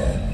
[0.00, 0.29] Okay.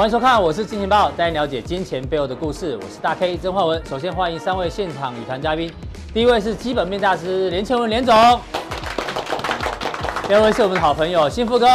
[0.00, 2.74] 欢迎收看，我是金钱豹，带您了解金钱背后的故事。
[2.74, 3.84] 我是大 K 曾焕文。
[3.84, 5.70] 首先欢迎三位现场女团嘉宾，
[6.14, 8.16] 第一位是基本面大师连千文连总，
[10.26, 11.66] 第二位是我们的好朋友幸福哥，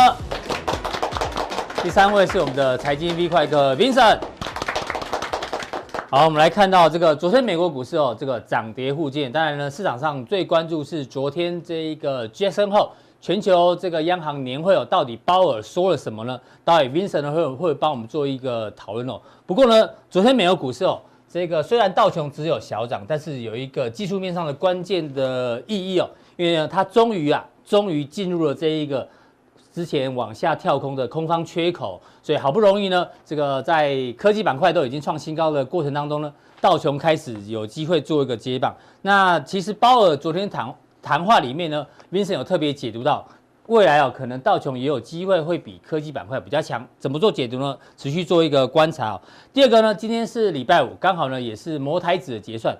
[1.83, 4.17] 第三位是我们的财经 V 快客 Vincent。
[6.09, 9.31] 好，我们来看到这个昨天美国股市哦，这个涨跌互见。
[9.31, 12.89] 当然呢，市场上最关注是昨天这一个 Jackson。
[13.25, 16.39] 全球这个央行年会哦，到底鲍尔说了什么呢？
[16.63, 19.19] 到底 Vincent 呢会会帮我们做一个讨论哦。
[19.47, 26.07] 不过呢，昨天美国股市哦，这个虽然道琼只有小涨，但是有一个技术面上的关键的意义哦，
[26.37, 29.07] 因为呢，它终于啊，终于进入了这一个
[29.73, 38.75] 之前往下跳空的空方缺口，所以好不容易呢，这个在科技板块都已经创新高的过程当中呢，道琼开始有机会做一个接棒。
[39.01, 40.71] 那其实鲍尔昨天谈。
[41.05, 43.23] 谈话里面呢，Vincent 有特别解读到，
[43.67, 46.83] 未来啊，可能道琼也有机会会比科技板块比较强。
[46.97, 47.77] 怎么做解读呢？
[47.95, 49.21] 持续做一个观察哦。
[49.53, 52.75] 第二个呢，今天是礼拜五，刚好呢也是摩台指的结算。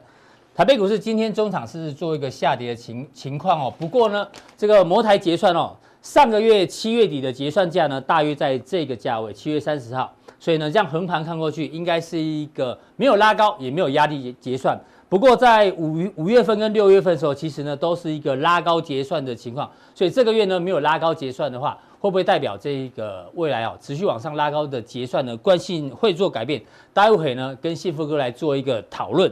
[0.55, 3.71] 台北股市今天中场是做一个下跌的情情况哦。
[3.77, 10.11] 不过呢，这个摩台结算哦，上个月七月底的结算价呢，大约在这个价位，七月三十号。
[10.39, 14.75] 所以呢，这样横盘看过去，应该是一个没有拉高也没有压力结算。
[15.07, 26.59] 不过在五五月份跟六月份的时候，其实呢都是一个拉高结算的情况，所以这个月呢没有拉高结算的话，会不会代表这一个未来啊持续往上拉高的结算呢惯性会做改变？
[26.91, 29.31] 待会呢跟幸福哥来做一个讨论。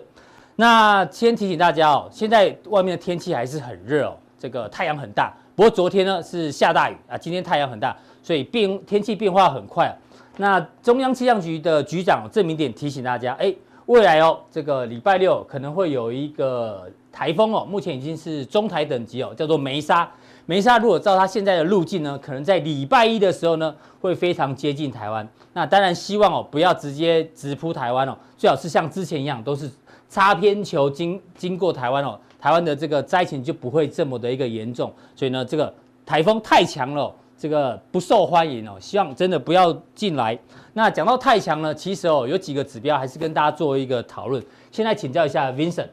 [0.56, 5.36] 那先提醒大家哦，现在外面的天气还是很热哦，这个太阳很大。
[5.56, 9.92] 不过昨天呢是下大雨啊，今天太阳很大，所以变天气变化很快。
[10.38, 13.54] 那中央气象局的局长郑明典提醒大家，哎。
[13.88, 20.10] 未来哦，这个礼拜六可能会有一个台风哦，目前已经是中台等级哦，叫做梅莎。
[20.46, 25.28] 梅莎如果照它现在的路径呢，可能在礼拜一的时候呢，会非常接近台湾。
[25.52, 29.70] 那当然希望哦，不要直接直扑台湾哦，最好是像之前一样，都是
[30.08, 34.94] 擦边球经经过台湾哦，台湾的这个灾情就不会这么的一个严重。
[35.16, 35.74] 所以呢，这个
[36.06, 37.14] 台风太强了。
[37.36, 40.38] 这个不受欢迎哦，希望真的不要进来。
[40.74, 44.44] 那讲到太强呢，其实哦有几个指标还是跟大家做一个讨论。
[44.72, 45.88] 现在请教一下 Vincent，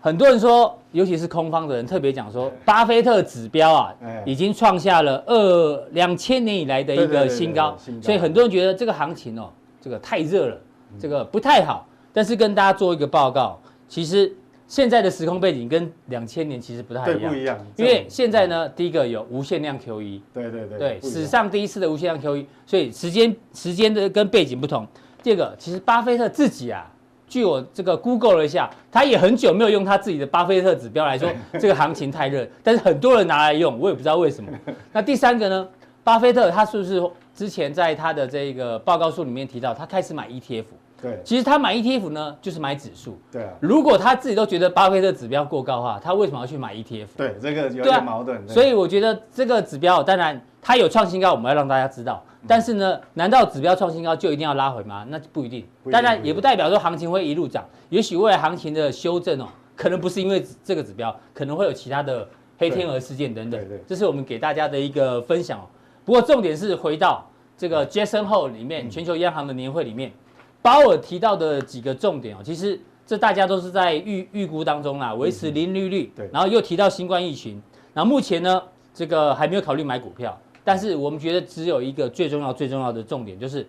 [0.00, 3.94] 很多人说，尤其是空方的人特别讲说，巴菲特指标啊
[4.24, 9.50] 已经创下了二两千年以来的一个新高，所以很多人觉得这个行情哦，
[9.80, 10.58] 这个太热了，
[11.00, 11.86] 这个不太好。
[12.12, 13.58] 但是跟大家做一个报告，
[13.88, 14.32] 其实。
[14.72, 17.58] 现在的时空背景跟两千年其实不太一样，不一样。
[17.76, 24.88] 因为现在呢，第一个有无限量 QE，对对对，对，史上第一次的无限量 QE，所以时间时间的跟背景不同。
[25.22, 26.90] 第二个，其实巴菲特自己啊，
[27.28, 31.28] 据我这个 Google 了一下，他也很久没有用他自己的巴菲特指标来说
[31.60, 34.50] 这个行情太热， 但是很多人拿来用，我也不知道为什么。
[34.90, 35.68] 那第三个呢，
[36.02, 36.98] 巴菲特他是不是
[37.34, 40.64] 之前在他的这个报告书里面提到，他开始买 ETF？
[41.02, 43.18] 对，其实他买 ETF 呢，就是买指数。
[43.32, 47.08] 对啊，如果他自己都觉得巴菲特指标过高的话，他为什么要去买 ETF？
[47.16, 48.38] 对，这个有点矛盾。
[48.38, 52.24] 啊，所以我觉得这个指标，当然它有创新高，我们要让大家知道。
[52.46, 55.04] 但是呢，难道指标创新高就一定要拉回吗？
[55.08, 55.66] 那不一定。
[55.90, 63.60] 当然也不代表说行情会一路涨，也许未来行情的修正哦，可能不是因为这个指标，可能会有其他的黑天鹅事件等等。
[63.60, 65.64] 对对，这是我们给大家的一个分享哦。
[66.04, 70.12] 不过重点是回到这个 Jackson Hole 里面，全球央行的年会里面。
[70.62, 77.60] 鲍尔提到的几个重点哦，其实这大家都是在预预估当中啦，维持零利率，对，然后又提到新冠疫情，
[77.92, 78.62] 然后目前呢，
[78.94, 83.66] 这个还没有考虑买股票，但是我们觉得只有一个最重要最重要的重点，就是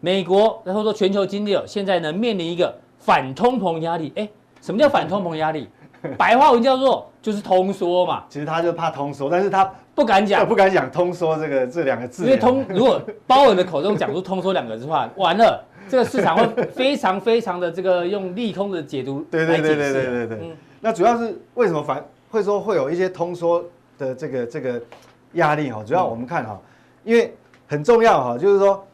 [0.00, 4.28] 美国然后说全球经济哦，现在呢面临一个反通膨压力，哎，
[4.60, 5.68] 什么叫反通膨压力？
[6.16, 8.22] 白话文叫做就是通缩嘛。
[8.28, 15.64] 其实他就怕通缩，但是他不敢讲，不敢讲通缩这个这两个字，因为通如果鲍尔的口中讲出通缩两个字的话，完了。
[15.88, 19.62] 这个市场会非常非常的这个用利空的解读 来解释。
[19.62, 20.56] 对对对对对对。
[20.80, 23.64] 那主要是为什么反会说会有一些通缩
[23.96, 24.80] 的这个这个
[25.32, 25.82] 压力哈？
[25.84, 26.60] 主要我们看哈，
[27.04, 27.34] 因为
[27.66, 28.86] 很重要哈，就是说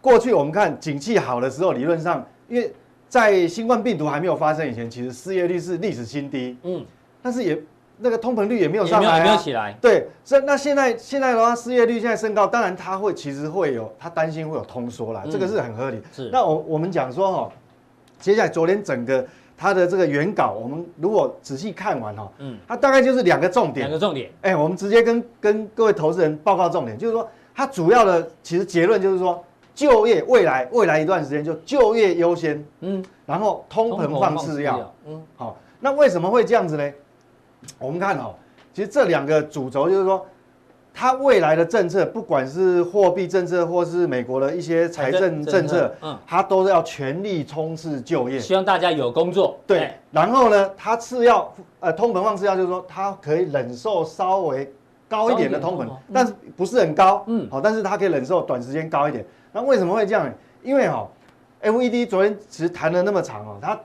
[0.00, 2.72] 过去我们看景气好的时候，理论上因为
[3.08, 6.56] 在新冠病毒还没有发生以前，其实失业率是历史新低。
[6.62, 6.84] 嗯。
[7.22, 7.58] 但是也。
[8.00, 9.76] 那个通膨率也没有上来，啊，也没有起来。
[9.80, 16.00] 对，所以那现在现在的话，失业率现在升高，当然他会其实会有他担心会有通缩啦，嗯，这个是很合理。
[16.12, 16.30] 是。
[16.32, 17.52] 那我我们讲说哈，
[18.18, 19.24] 接下来昨天整个
[19.56, 29.44] 它的这个原稿，我们如果仔细看完哈，嗯，它大概就是两个重点，两个重点，哎，我们直接跟跟各位投资人报告重点，就是说它主要的其实结论就是说，
[29.74, 36.90] 就业未来未来一段时间就就业优先，嗯，然后通膨放次要，嗯，好，那为什么会这样子呢？
[37.78, 38.34] 我们看哦，
[38.72, 40.26] 其实这两个主轴就是说。
[40.92, 49.56] 它未来的政策，不管是货币政策或是美国的一些财政政策，嗯，它都是要全力冲刺就业，希望大家有工作。
[49.68, 54.70] 对，然后呢，它次要呃通膨放次要，就是说它可以忍受稍微
[55.08, 59.24] 高一点的通膨，但是不是很高，嗯，好，但是它可以忍受短时间高一点。
[59.52, 60.32] 那为什么会这样呢？
[60.60, 61.08] 因为哈
[61.62, 63.80] ，FED 昨天其实谈了那么长哦，它它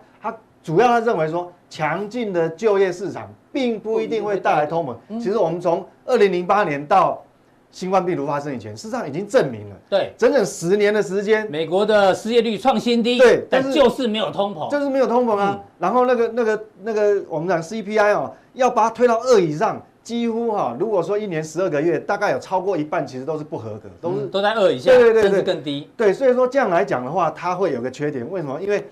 [0.66, 5.20] 主要他认为说，强劲的就业市场并不一定会带来通膨。
[5.20, 7.24] 其实我们从二零零八年到
[7.70, 15.62] 新冠病毒发生以前，事实上已经证明了，对，整整十年的时间，美国的失业率创新低，对，但就是没有通膨，就是没有通膨啊。
[15.78, 25.88] 然后那个那个那个我们讲 CPI 哦，要把它推到二以上，几乎哈，如果说一年十二个月，大概有超过一半其实都是不合格，都是都在二以下，对对对，甚至更低。
[25.96, 28.60] 对，所以说这样来讲的话，它会有个缺点，为什么？
[28.60, 28.84] 因为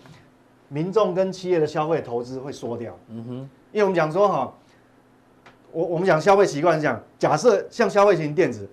[0.73, 2.97] 民众跟企业的消费投资会缩掉。
[3.09, 3.33] 嗯哼，
[3.71, 4.53] 因为我们讲说哈。
[5.75, 8.69] 我我们讲消费习惯是这样，假设像消费型电子，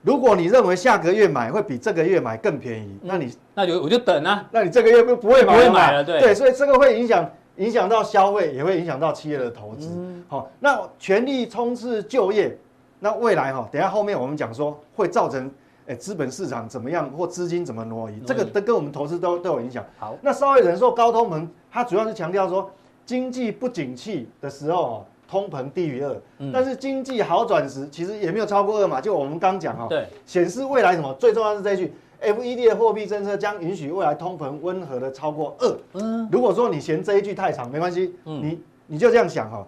[0.00, 9.90] 如果你认为下个月买会比这个月买更便宜，那你那就我就等啊，那你这个月不不会买，不会买了，对对，所以这个会影响影响到消费，也会影响到企业的投资。
[10.26, 12.56] 好，那全力冲刺就业，
[12.98, 15.50] 那未来哈，等下后面我们讲说会造成
[15.88, 19.84] 诶资本市场怎么样或资金怎么挪移，这个都跟我们投资都都有影响。
[19.98, 22.70] 好，那稍微忍受高通膨，它主要是强调说
[23.06, 26.14] 经济不景气的时候通膨低于二，
[26.52, 29.00] 但是经济好转时，其实也没有超过二嘛。
[29.00, 35.76] 就我们刚讲哈，对，显示未来什么最重要是这一句，FED 的货币政策将允许未来通膨温和的超过二。
[35.94, 39.66] 嗯，如果说你嫌这一句太长，没关系，你你就这样想哈。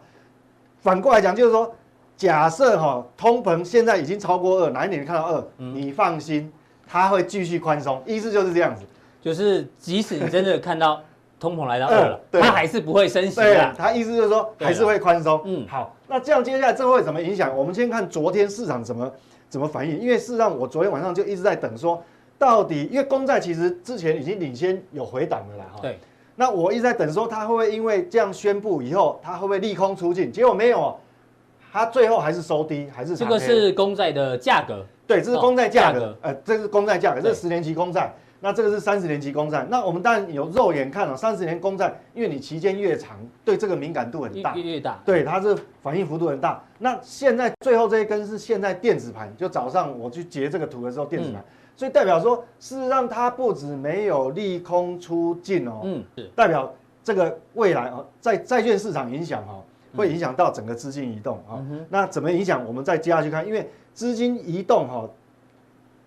[0.83, 1.71] 反过来讲就是说，
[2.21, 6.53] 假设哈通膨现在已经超过二，哪一年看到二，你放心，
[6.87, 8.83] 它会继续宽松，意思就是这样子，
[9.23, 11.01] 就是即使你真的看到。
[11.39, 13.75] 通膨来到二了，它还是不会升息的。
[13.75, 15.41] 它意思就是说还是会宽松。
[15.47, 17.57] 嗯，好，那这样接下来这会怎么影响？
[17.57, 19.11] 我们先看昨天市场怎么
[19.49, 19.99] 怎么反应。
[19.99, 22.05] 因为事实上我昨天晚上就一直在等，说
[22.39, 25.65] 到底，因为公债其实之前已经领先有回档了啦。
[25.81, 25.99] 对。
[26.37, 30.31] 那我一直在等，说它会不会因为这样宣布以后，它会不会利空出尽？
[30.31, 30.95] 结果没有，
[31.73, 33.17] 它最后还是收低，还是。
[33.17, 34.85] 这个是公债的价格。
[35.07, 36.17] 对，这是公债价格。
[36.21, 38.13] 呃，这是公债价格，这是十年期公债。
[38.43, 46.65] 那这个是三十年期公债，那我们当然有肉眼看了三十年公债，因为你期间越长，对这个敏感度很大，越越大，对它是反应幅度很大。
[46.79, 51.45] 那现在最后这一根是现在电子盘，就早上我去截这个图的时候，电子盘，嗯、
[51.77, 56.03] 所以代表说事实上它不止没有利空出尽哦，嗯，
[56.35, 56.73] 代表
[57.05, 59.63] 这个未来哦，在债券市场影响哈，
[59.97, 61.65] 会影响到整个资金移动啊。
[61.89, 62.65] 那怎么影响？
[62.67, 65.09] 我们再接下去看，因为资金移动哈。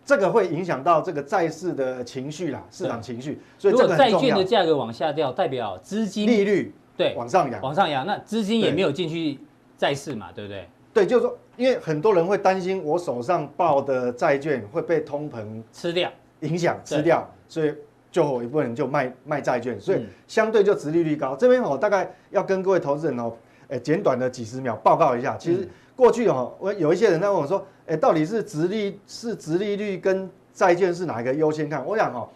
[0.06, 3.40] 这个会影响到这个债市的情绪啦，市场情绪。
[3.58, 8.06] 所以这个债券的价格往下掉，代表资金利率对往上扬，往上扬。
[8.06, 9.40] 那资金也没有进去
[9.78, 10.68] 债市嘛，对不对？
[10.94, 17.74] 对，就是说，因为很多人会担心我手上抱的债券会被通膨吃掉，影响吃掉，所以
[18.12, 21.34] 就有一部分人就卖卖债券，所以相对就殖利率高。
[21.34, 23.32] 这边我大概要跟各位投资人哦，
[23.74, 25.68] 诶，简短的几十秒报告一下，其实。
[25.96, 31.86] 过去哦，我有一些人在问我说，哎，到底是直利是直利率跟债券是哪一个优先看？
[31.86, 32.28] 我想哦，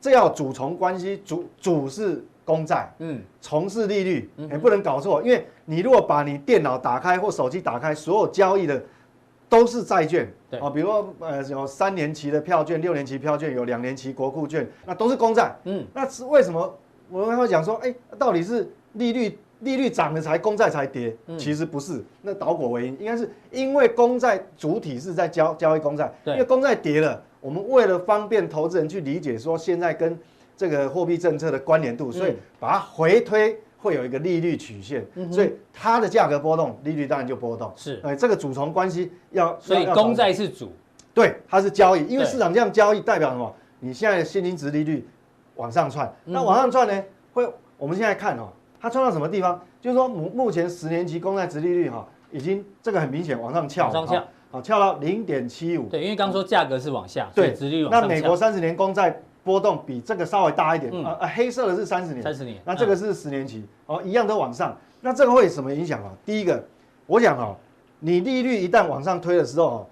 [0.00, 8.80] 这要主从关系，主主是公债，嗯，从是利率，也不能搞错，因为你如果把你电脑打开或手机打开，所有交易的
[9.48, 16.78] 都是债券，对啊，比如说呃有三年期的票券、六年期票券、有两年期国库券，那都是公债，嗯，那是为什么
[17.10, 19.36] 我们会讲说，哎，到底是利率？
[19.60, 30.18] 利率涨了才公债才跌，其实不是，那倒果为因，应该是因为公债主体是在交交易公债，因为公债跌了，我们为了方便投资人去理解说现在跟
[30.56, 37.72] 这个货币政策的关联度，所以把它回推会有一个利率曲线，所以它的价格波动，利率当然就波动。
[37.76, 40.72] 是，哎，这个主从关系要，所以公债是主，
[41.12, 43.54] 对，它是交易，因为市场这样交易代表什么？
[43.78, 45.06] 你现在的现金值利率
[45.56, 48.48] 往上窜，那往上窜呢，会我们现在看哦。
[48.80, 49.60] 它冲到什么地方？
[49.80, 55.86] 就是说目目前十年期公债殖利率哈，已经这个很明显往上翘，往上翘，好翘到零点七五。
[55.88, 58.00] 对，因为刚说价格是往下，对，殖利率往上。
[58.00, 64.74] 那美国三十年公债波动比这个稍微大一点，啊啊，黑色的是三十年，三十年，那这个是十年期，哦，一样都往上。
[65.02, 66.10] 那这个会有什么影响啊？
[66.24, 66.62] 第一个，
[67.06, 67.54] 我讲哦，
[67.98, 69.86] 你利率一旦往上推的时候哦，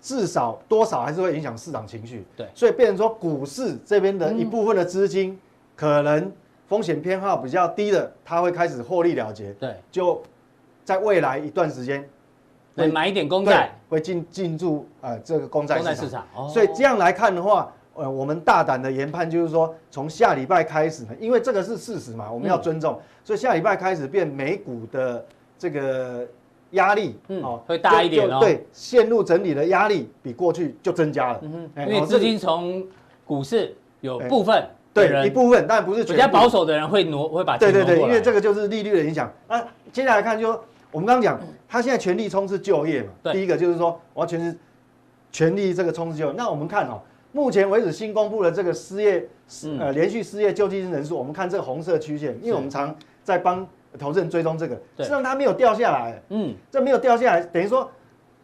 [0.00, 2.26] 至少多少还是会影响市场情绪。
[2.36, 5.38] 对，所以变成说股市这边的一部分的资金
[5.74, 6.30] 可能。
[6.66, 9.52] 风险偏好比较低的，他会开始获利了结。
[9.54, 10.22] 对，就
[10.82, 12.08] 在未来一段时间，
[12.74, 15.96] 会买一点公债，会进进驻呃这个公债市场。
[15.96, 25.24] 市场哦、所以这样来看的话，呃，我们大胆的研判就是说，从下礼拜开始呢，因为这个是事实嘛，我们要尊重，嗯、所以下礼拜开始变美股的
[25.58, 26.26] 这个
[26.70, 28.38] 压力，嗯，哦，会大一点哦。
[28.40, 31.40] 对，陷入整理的压力比过去就增加了。
[31.42, 32.86] 嗯哼，因为资金从
[33.26, 34.66] 股市有部分。
[34.94, 36.22] 对一部分，但不是全部。
[36.22, 37.58] 比较保守的人会挪，会把。
[37.58, 39.30] 对对对，因为这个就是利率的影响。
[39.48, 39.60] 那
[39.92, 40.60] 接下来看就，就
[40.92, 43.08] 我们刚刚讲，他现在全力冲刺就业嘛。
[43.24, 43.32] 对。
[43.32, 44.56] 第一个就是说，我要全是
[45.32, 46.32] 全力这个冲刺就业。
[46.36, 47.00] 那我们看哦，
[47.32, 49.28] 目前为止新公布的这个失业，
[49.80, 53.66] 呃，连续失业救济金人数，我们看这个红色曲线，因为我们常在帮
[53.98, 56.22] 投资人追踪这个，实际上它没有掉下来。
[56.28, 56.54] 嗯。
[56.70, 57.90] 这没有掉下来，等于说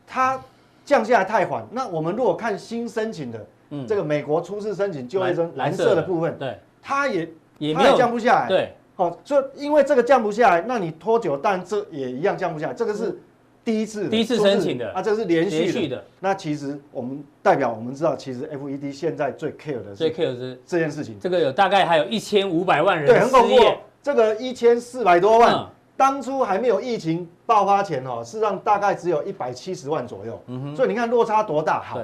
[0.04, 0.40] 它
[0.84, 1.64] 降下来太缓。
[1.70, 3.46] 那我们如果看新申请的。
[3.70, 13.18] 嗯，这个美国初次申请就业生蓝色的部分，对，它也也没有降不下来，对，好，所以因为这个降不下来，那你拖久，但这也一样降不下来，这个是
[13.64, 16.02] 第一次第一次申请的啊，这个是连续的。
[16.18, 21.18] 那其实我们代表我们知道，其实 FED 现在最 care 的最 care 的是这件事情。
[21.20, 23.56] 这个有大概还有一千五百万人对，很恐怖。
[24.02, 30.42] 这个一千四百多万，当初还没有疫情爆发前哦，事实上大概只有一百七十万左右。
[30.46, 32.00] 嗯哼，所以你看落差多大，好。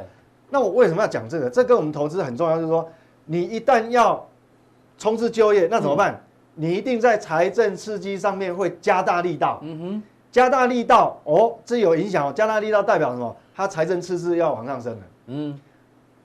[0.48, 1.50] 那我为什么要讲这个？
[1.50, 2.88] 这跟我们投资很重要，就是说，
[3.24, 4.24] 你一旦要
[4.96, 6.12] 冲刺就业，那怎么办？
[6.12, 6.20] 嗯、
[6.54, 9.58] 你一定在财政刺激上面会加大力道。
[9.62, 12.32] 嗯哼，加大力道哦，这有影响哦。
[12.32, 13.36] 加大力道代表什么？
[13.54, 14.98] 它财政赤字要往上升了。
[15.26, 15.58] 嗯，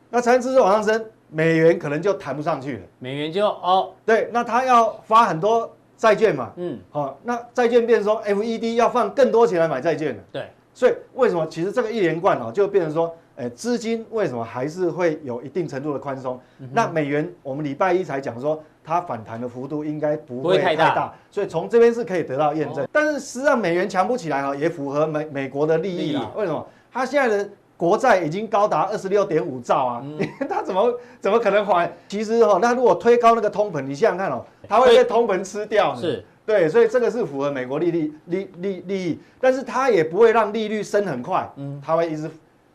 [0.09, 2.83] 那财政赤字往上升，美元可能就弹不上去了。
[2.99, 6.51] 美元就哦，对，那它要发很多债券嘛。
[6.57, 10.23] 嗯，好、哦，那债券变成说，FED 要放更多钱来买债券了。
[10.31, 11.47] 对，所以为什么？
[11.47, 13.11] 其实这个一连贯哦，就变成说。
[13.37, 16.39] 哎，资金为什么还是会有一定程度的宽松？
[16.59, 22.83] 嗯、那美元，我们礼拜一才讲说，它反弹的幅度应该不会太大，太大，所以从这边是可以得到验证。
[22.83, 26.29] 哦、但是实际上美元强不起来哈，也符合美美国的利益啦。
[26.35, 26.67] 益为什么？
[26.91, 31.91] 它现在的国债已经高达二十六点五兆啊，嗯、 它怎么怎么可能还？
[32.09, 35.95] 其实哈，那如果推高那个通膨，你想想看哦，它会被通膨吃掉。
[35.95, 42.29] 是，对，所以这个是符合美国利率利利利益，但是它也不会让利率升很快，嗯，它会一直。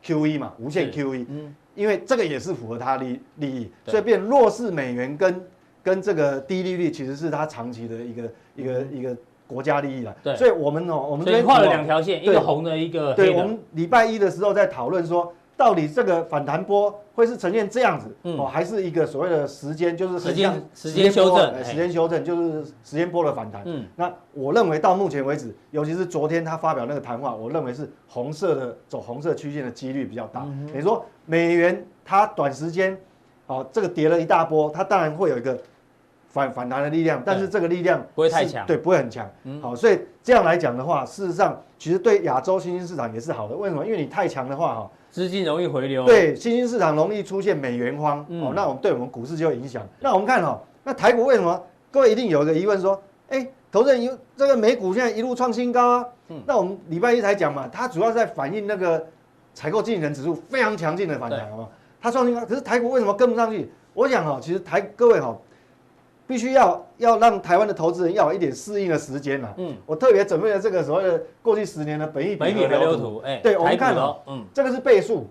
[0.06, 5.42] QE 嘛，无限 QE，嗯，因为这个也是符合它利利益，所以变弱势美元跟
[5.82, 8.22] 跟这个低利率其实是它长期的一个
[8.54, 10.16] 一个一个国家利益了。
[10.22, 13.32] 对，所以我们哦，我们这边画了两条线，一个红的，一个黑的。
[13.32, 15.32] 对，我们礼拜一的时候在讨论说。
[15.56, 23.62] 到底这个反弹波会是呈现这样子，哦，还是一个所谓的时间，就是时间时间修正，时间修正就是时间波的反弹。
[23.64, 30.46] 嗯，那我认为到目前为止，尤其是昨天他发表那个谈话，我认为是红色的走红色曲线的几率比较大。
[30.74, 32.96] 你说美元它短时间，
[33.46, 35.58] 哦，这个跌了一大波，它当然会有一个
[36.36, 39.26] 反反弹的力量，但是这个力量不会太强，对，不会很强。
[39.62, 43.56] 好，所以这样来讲的话，事实上其实对亚洲新兴市场也是好的。
[43.56, 43.86] 为什么？
[43.86, 44.90] 因为你太强的话，哈。
[45.10, 49.82] 资金容易回流，对新兴市场容易出现美元荒，嗯、哦，那我们对我们股市就有影响。
[49.98, 51.58] 那我们看哦，那台股为什么？
[51.90, 53.00] 各位一定有一个疑问说，
[53.30, 59.06] 哎，投资人一这个美股现在一路创新高啊，嗯、那我们礼拜一才讲嘛，它主要是在反映那个
[59.54, 61.70] 采购经理人指数非常强劲的反弹，好？
[61.98, 63.70] 它创新高，可是台股为什么跟不上去？
[63.94, 65.38] 我想哦，其实台各位哈、哦。
[66.26, 69.54] 必须要要让台湾的投资人要有一点适应的时间呐。
[69.56, 73.22] 嗯，我特别准备了这个所谓的过去十年的本益比河流图。
[73.24, 75.28] 哎，对，我们看哦，嗯，这个是倍数，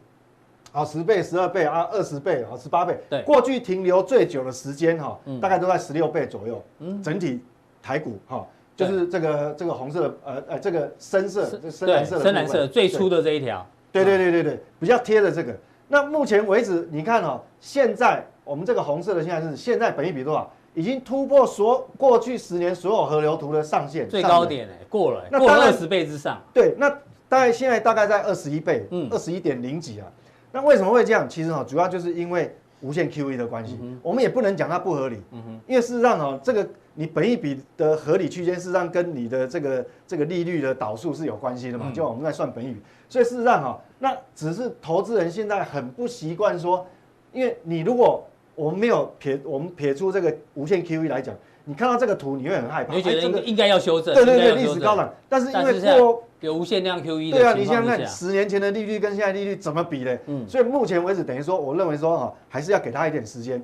[0.71, 2.97] 好，十倍、十二倍啊，二十倍啊，十八倍。
[3.09, 6.63] 对，过去停留最久的时间哈，大概都在十六倍左右。
[6.79, 7.41] 嗯，整体
[7.83, 13.65] 台股哈，就是这个这个红色的呃呃这个深色深蓝色的深蓝色最初的这一条。
[13.91, 15.53] 对对对对对，比较贴的这个。
[15.87, 20.51] 那目前为止，你看哦，现在我们这个红色的现在是现在本益比多少？
[20.75, 26.39] 已经突破所过去十年所有河流图的上限，最高点哎，过了，那过了二十倍之上。
[26.53, 26.89] 对，那
[27.29, 30.07] 大概现在大概在二十一倍，嗯，二十一点零几啊。
[30.51, 31.27] 那为什么会这样？
[31.27, 33.79] 其实哈，主要就是因为无限 QE 的关系。
[34.03, 41.89] 我们也不能讲它不合理，嗯哼，因为事实上哈，这个你本益比的合理区间，事实上跟你的这个这个利率的导数是有关系的嘛。
[41.93, 46.85] 就我们在算本益比，所以事实上哈，那只是投资人现在很不习惯说，
[47.31, 48.21] 因为你如果。
[48.55, 51.35] 我们没有撇，我们撇出这个无限 QE 来讲，
[51.65, 52.95] 你看到这个图，你会很害怕。
[52.95, 54.13] 你觉得应该应该要修正？
[54.13, 60.17] 对对对，历史高档，但是因为过有无限量 QE 对啊，你想想看，十年前的利率跟现在利率怎么比呢？
[60.27, 63.61] 嗯，所以目前为止，等于说，我认为说哈，还是要给他一点时间，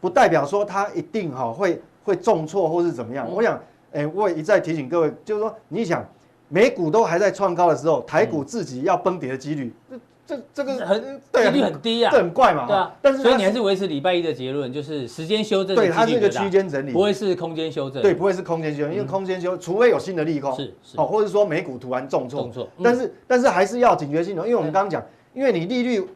[0.00, 3.28] 不代表说他一定哈会会重挫或是怎么样。
[3.30, 3.60] 我想，
[3.92, 6.06] 哎，我也一再提醒各位，就是说，你想
[6.48, 9.74] 美股都还在创高的时候，台股自己要崩跌的几率。
[10.30, 12.94] 这这个很对几率很低啊，这很怪嘛，对啊。
[13.02, 26.06] 但是所以你还是维持礼拜一的结论，就是时间修正，对，它是一个区间整理，不会是空间修正，对，不会是空间修正，因为空间修，除非有新的利空，是是，哦，或者说美股突然重挫，重挫，但是但是还是要警觉性的，因为我们刚刚讲，因为你利率。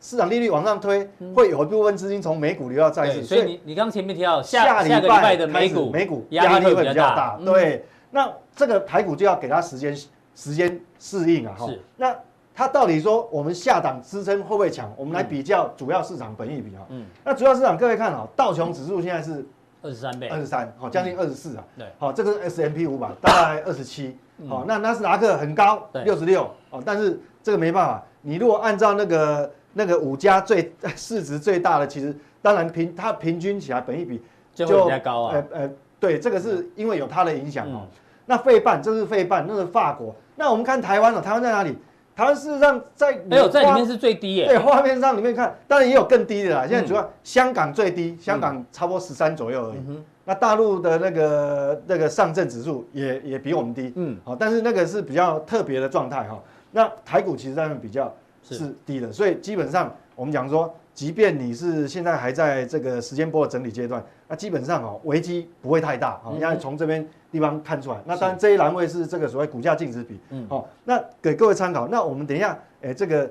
[0.00, 9.96] 市场利率往上推，会有一部分资金从美股流到债市，所以你你刚前面提到下下礼拜的美股美股压力会比较大，对，那这个台股就要给它时间
[10.34, 11.70] 时间适应啊，哈。
[11.96, 12.14] 那
[12.54, 14.92] 它到底说我们下档支撑会不会强？
[14.96, 19.44] 我们来比较主要市场本益比啊，嗯，那主要市场各位看啊，道琼指数现在是
[19.82, 24.16] 二十三倍，二十三，好，将近二十四啊，对，好，这个是 S M P 五百大概二十七，
[24.48, 29.50] 好，那纳斯达克很高，六十六，哦，但是这个没办法，你如果按照那个。
[29.76, 34.22] 那个五家最市值最大的，其实当然平它平均起来本益比
[34.54, 35.34] 就会比较高啊。
[35.34, 37.84] 呃呃，对，这个是因为有它的影响哦。
[38.24, 40.14] 那费半这是费半，那是法国。
[40.36, 41.76] 那我们看台湾哦，台湾在哪里？
[42.16, 44.46] 台湾事实上在没有在里面是最低耶。
[44.46, 46.66] 对，画面上里面看，当然也有更低的啦。
[46.66, 49.78] 现在主要香港最低，香港差不多十三左右而已。
[50.24, 53.92] 那大陆的那个那个上证指数也也比我们低。
[53.96, 56.40] 嗯，好，但是那个是比较特别的状态哈。
[56.72, 58.12] 那台股其实在那比较。
[58.46, 68.00] 是低的，所以基本上我们讲说，即便你是现在还在这个时间波的整理阶段，那基本上哦，危机不会太大，你看从这边地方看出来。
[68.06, 71.88] 那当然这一栏位是这个所谓股价净值比，嗯，好，那给各位参考。
[71.88, 73.30] 那我们等一下，哎，这个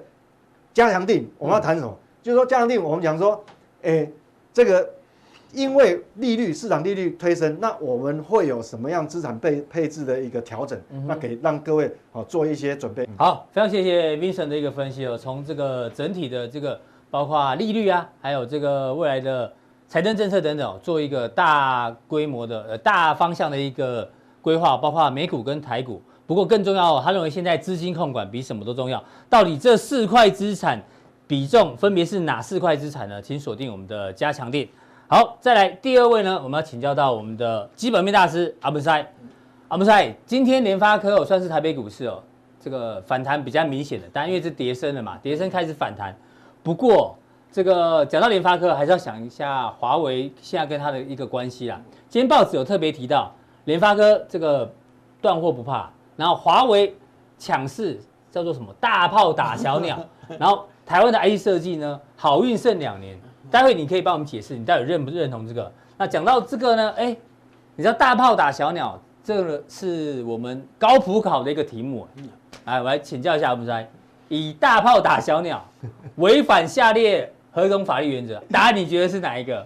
[0.74, 1.98] 加强定我们要谈什么？
[2.22, 3.44] 就是说加强定，我们讲说，
[3.82, 4.08] 哎，
[4.54, 4.90] 这个。
[5.56, 10.82] 因为利率市场利率推升，那我们会有什么样资产配配置的一个调整？
[10.90, 13.08] 嗯、那给让各位好做一些准备。
[13.20, 15.16] 好，非常谢谢 Vincent 的一个分析哦。
[15.16, 16.82] 从这个整体的这个
[17.14, 19.54] 包括利率啊，还有这个未来的
[19.88, 24.10] 财政政策等等，做一个大规模的呃大方向的一个
[24.42, 26.02] 规划，包括美股跟台股。
[26.26, 29.04] 不过更重要，他认为现在资金控管比什么都重要。
[29.30, 30.82] 到底这四块资产
[31.28, 33.22] 比重分别是哪四块资产呢？
[33.22, 34.68] 请锁定我们的加强店。
[35.08, 39.08] 好，再来第二位呢，我们要请教到我们的基本面大师阿文塞。
[39.68, 42.24] 阿文塞，今天联发科，算是台北股市哦，
[42.60, 46.12] 这个反弹比较明显的，但因为是跌升了嘛，跌升开始反弹。
[46.64, 47.16] 不过
[47.52, 51.80] 这个讲到联发科，还是要想一下华为现在跟它的一个关系啦。
[52.10, 53.32] 今天报纸有特别提到，
[53.66, 54.72] 联发科这个
[55.22, 56.96] 断货不怕，然后华为
[57.38, 58.00] 抢势
[58.32, 60.00] 叫做什么大炮打小鸟，
[60.40, 63.20] 然后台湾的 IC 设计呢，好运剩两年。
[63.52, 65.72] 待会你可以帮我们解释，你到底认不认同这个？
[65.98, 67.16] 那讲到这个呢，哎，
[67.76, 72.08] 你知道大炮打小鸟，这个是我们高普考的一个题目。
[72.66, 73.88] 来，我来请教一下阿文师，
[74.34, 75.64] 以大炮打小鸟，
[76.18, 78.42] 违反下列何种法律原则？
[78.52, 79.66] 答案你觉得是哪一个？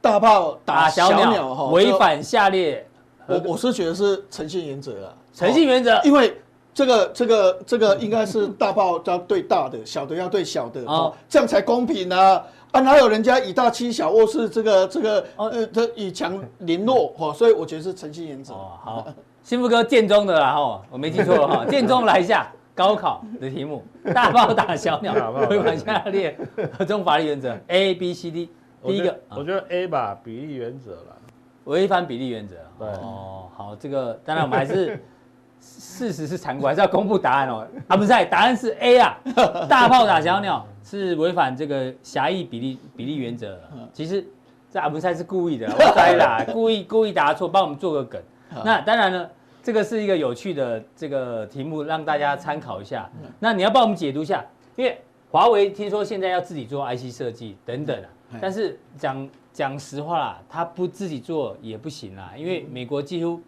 [0.00, 2.86] 大炮打小鸟哈，违反下列，
[3.26, 5.14] 我我是觉得是诚信原则啊。
[5.34, 6.40] 诚信原则，因为
[6.72, 12.42] 这个这个这个应该是大炮要对大的，小的要对小的，哦，这样才公平啊。
[12.72, 18.54] 啊，哪有人家以大欺小，或是这个这个呃，这以强凌弱哈， 所以我觉得是诚信原则。
[18.54, 19.06] 哦，好，
[19.42, 26.36] 幸福哥建中的啦哈，我没记错哈， 建中来一下高考的题目， 大炮打小鸟，违反下列
[26.72, 28.50] 何种法律原则？A、B、C、D，
[28.84, 31.16] 第一个，我觉得 A 吧，比例原则啦，
[31.64, 32.56] 违反比例原则。
[32.78, 35.02] 对，哦，好，这个当然我们还是
[35.60, 37.66] 事实是残酷，还是要公布答案哦。
[37.88, 39.18] 啊，不是，答案是 A 啊，
[39.68, 40.66] 大炮打小鸟。
[40.84, 43.56] 是违反这个狭义比例比例原则。
[43.92, 44.26] 其实
[44.68, 48.20] 这阿文赛是故意的，我猜啦，故意故意答错，帮我们做个梗。
[48.64, 49.30] 那当然呢，
[49.62, 53.10] 这个是一个有趣的这个题目，让大家参考一下。
[53.38, 54.44] 那你要帮我们解读一下，
[54.76, 58.08] 因为华为听说现在要自己做 IC 设计等等啊，
[58.40, 63.40] 但是讲讲实话啦，他不自己做也不行啦，因为美国几乎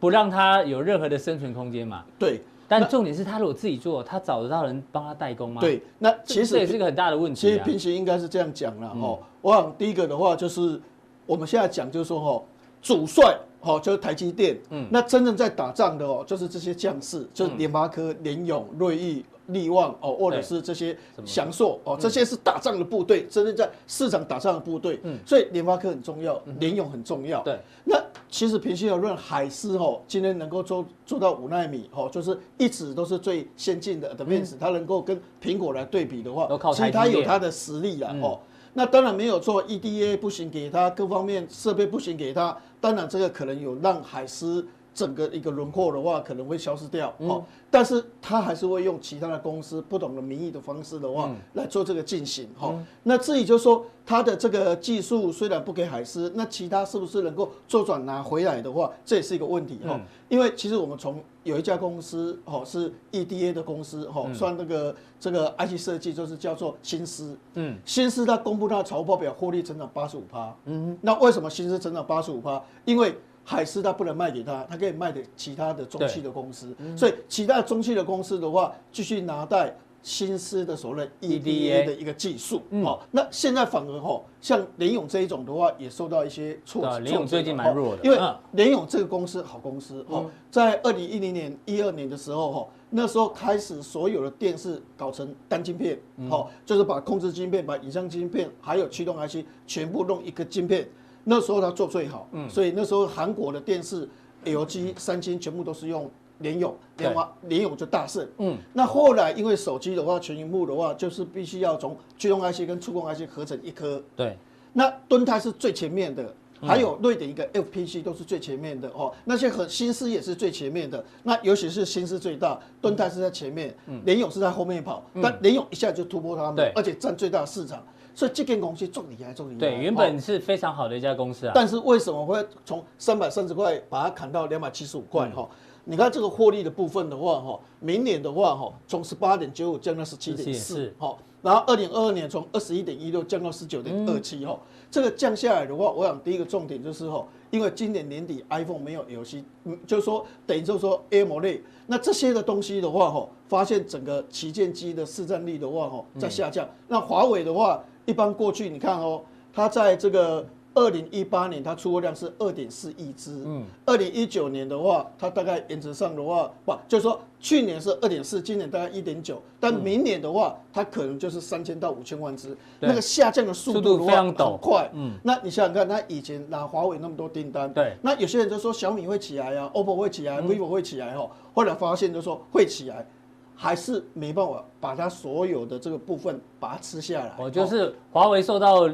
[0.00, 2.04] 不让他有任何的生存空间嘛。
[2.18, 2.40] 对。
[2.68, 5.60] 但重点是他如果自己做，他找得到人帮他代工吗？
[5.60, 7.38] 对，那其实这也是个很大的问题。
[7.38, 9.18] 其实平时应该是这样讲了哦。
[9.42, 10.80] 我想第一个的话就是
[11.26, 12.42] 我们现在讲就是说哈，
[12.80, 19.24] 主帅哈就是台积电，嗯，那真正在打仗的哦就是这些将士，就是联发科、联勇、瑞昱。
[19.48, 20.96] 力旺哦，或者是这些
[21.26, 25.00] 祥硕哦，这些是打仗的部队，真正在市场打仗的部队。
[25.02, 27.42] 嗯，所以联发科很重要，联勇很重要。
[27.42, 38.38] 对，那其实平心而论，海思哦，今天能够做做到五纳米哦，就是一直都是最先进的 Advance，它能够跟苹果来对比的话，其实它有它的实力啊哦。
[38.74, 47.12] 那当然没有做 EDA 不行给他，各方面设备不行给他，当然这个可能有让海思整个一个轮廓的话，可能会消失掉。
[47.18, 52.48] 哦，但是他还是会用其他的公司不同的名义的方式的话来做这个进行。
[52.58, 59.78] 哈，那至于就是说他的这个技术虽然不给海思，那其他是不是能够做转拿回来的话，这也是一个问题。
[59.86, 67.36] 哈，因为其实我们从有一家公司，哈，是 EDA 的公司，哈，算那个这个 IC 设计，就是叫做新思。
[67.54, 70.54] 嗯，新思它公布它的财务报表，获利增长八十五趴。
[70.66, 72.62] 嗯，那为什么新思增长八十五趴？
[72.84, 86.98] 因为海思它不能卖给他，它可以卖给其他的中企的公司，所以其他中企的公司的话，继续拿带新思的所谓 EDA 的一个技术，好，那现在反而哈，像联咏这一种的话，也受到一些挫折。
[86.98, 88.18] 联咏最近蛮弱的，因为
[88.52, 95.96] 联咏这个公司好公司，哦，在二零一零年、一二年的时候，哈，那时候开始所有的电视搞成单晶片，
[96.28, 100.88] 好，就是把控制晶片、把影像晶片还有驱动 IC 全部弄一个晶片。
[101.24, 104.08] 那时候他做最好，嗯，所以那时候韩国的电视、
[104.44, 108.58] LG、三星全部都是用联咏，联华联咏就大胜，嗯。
[108.72, 114.36] 那后来因为手机的话，全萤幕的话，就是必须要从驱动 IC 跟触控 IC 合成一颗，对。
[114.72, 119.12] 那敦泰是最前面的，还有瑞典一个 FPC 都是最前面的哦。
[119.24, 123.72] 那些和新思也是最前面的，那尤其是新思最大，敦泰是在前面，
[124.04, 127.84] 联咏是在后面跑，但联咏一下就突破他们，而且占最大的市场。
[128.14, 129.60] 所以这间公司重厉害，重厉害。
[129.60, 131.52] 对，原本是非常好的一家公司啊。
[131.54, 135.28] 但是为什么会从三百三十块把它砍到两百七十五块？
[135.30, 135.48] 哈，
[135.84, 144.58] 你看这个获利的部分的话，哈，明年的话，哈，从十八点九五降到十七点四，哈，然后二零二二年从二十一点一六降到十九点二七，哈，
[144.90, 156.68] 这个降下来的话，我想第一个重点就是哈，因为今年年底 iPhone 没有游戏，嗯，就是说等于就是说 AMOLED，那这些的东西的话，哈，发现整个旗舰机的市占率的话，哈，在下降。
[156.88, 157.80] 那华为的话。
[158.04, 183.06] 一般过去你看哦，它在这个二零一八年它出货量是二点四亿只，嗯，二零一九年的话，它大概原则上的话，不就是说去年是二点四，今年大概一点九，但明年的话，它可能就是三千到五千万只，那个下降的速度非常快，嗯，那你想想看，它以前拿华为那么多订单，对，那有些人就说小米会起来啊，OPPO 会起来，vivo 会起来哈，后来发现就说会起来。
[183.54, 187.32] 还是没办法把它所有的这个部分把它吃下来。
[187.38, 188.88] 我，就是华为受到，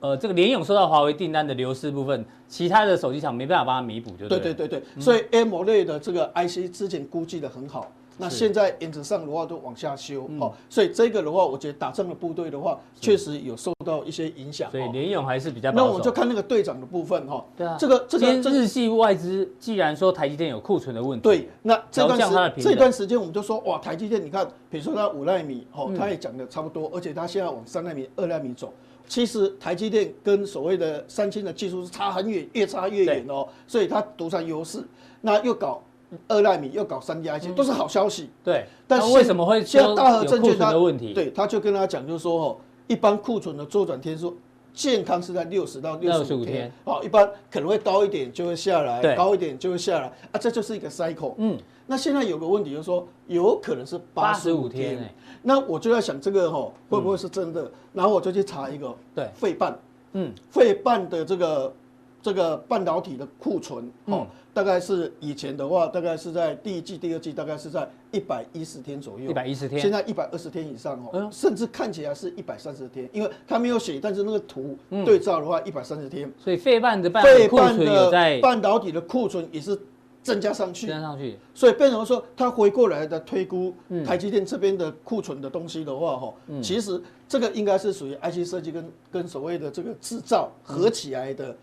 [0.00, 4.38] 呃，这个联咏受到华为订单的流失部分，其他的手机厂没办法帮他弥补，就对。
[4.38, 7.90] 对对对对，所以 AMOLED 的这个 IC 之前估计的很好。
[8.22, 14.70] 那现在原则上的话都往下修，好，所以这个的话，我觉得打仗的部队的话，确实有受到一些影响。
[14.70, 15.72] 所以联咏还是比较。
[15.72, 17.42] 那我们就看那个队长的部分哈。
[17.56, 17.78] 对啊。
[17.80, 28.70] 这个这个日系外资既然说台积电有库存的问题，对，那这段时这段时间我们就说哇，台积电你看，比如说它五纳米，哦，它也讲的差不多，而且它现在往三纳米、二纳米走。
[29.10, 34.84] 其实台积电跟所谓的三星的技术是差很远，越差越远哦，所以它独占优势，
[35.20, 35.82] 那又搞。
[36.26, 38.30] 二奈米又搞三 D IC，都是好消息。
[38.42, 41.12] 对，但是为什么会现在大和证券的问题？
[41.12, 42.56] 对，他就跟他讲，就是说哦，
[42.88, 44.36] 一般库存的周转天数，
[44.74, 46.68] 健康是在六十到六十五天。
[46.84, 51.34] 好，一般可能会高一点就会下来，高一点就会下来啊，这就是一个 cycle。
[51.38, 51.56] 嗯，
[51.90, 55.12] 那现在有个问题就是说，有可能是八十五天。
[55.42, 57.68] 那我就在想这个哈，会不会是真的？
[57.92, 59.76] 然后我就去查一个，对，费半，
[60.12, 61.74] 嗯，费半的这个。
[62.22, 69.30] 这个半导体的库存，哦，大概是以前的话，大概是在第一季、第二季，大概是在一百一十天左右。
[69.30, 69.80] 一百一十天。
[69.80, 76.30] 现在一百二十天以上哦，甚至看起来是一百三十天，因为它没有写，但是那个图对照的话，一百三十天。
[76.36, 79.74] 所以费半的半库存有在半导体的库存也是
[80.22, 81.38] 增加上去，增加上去。
[81.54, 91.56] 所以变成说，它回过来的推估台积电这边的库存的东西的话，哈，其实这个应该是属于 IC 设计跟跟所谓的这个制造合起来的。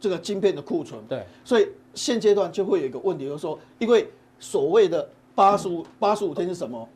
[0.00, 4.06] 这个晶片的库存，对，所以现阶段就会有一个问题，就是说，因为
[4.38, 6.86] 所谓的八十五八十五天是什么？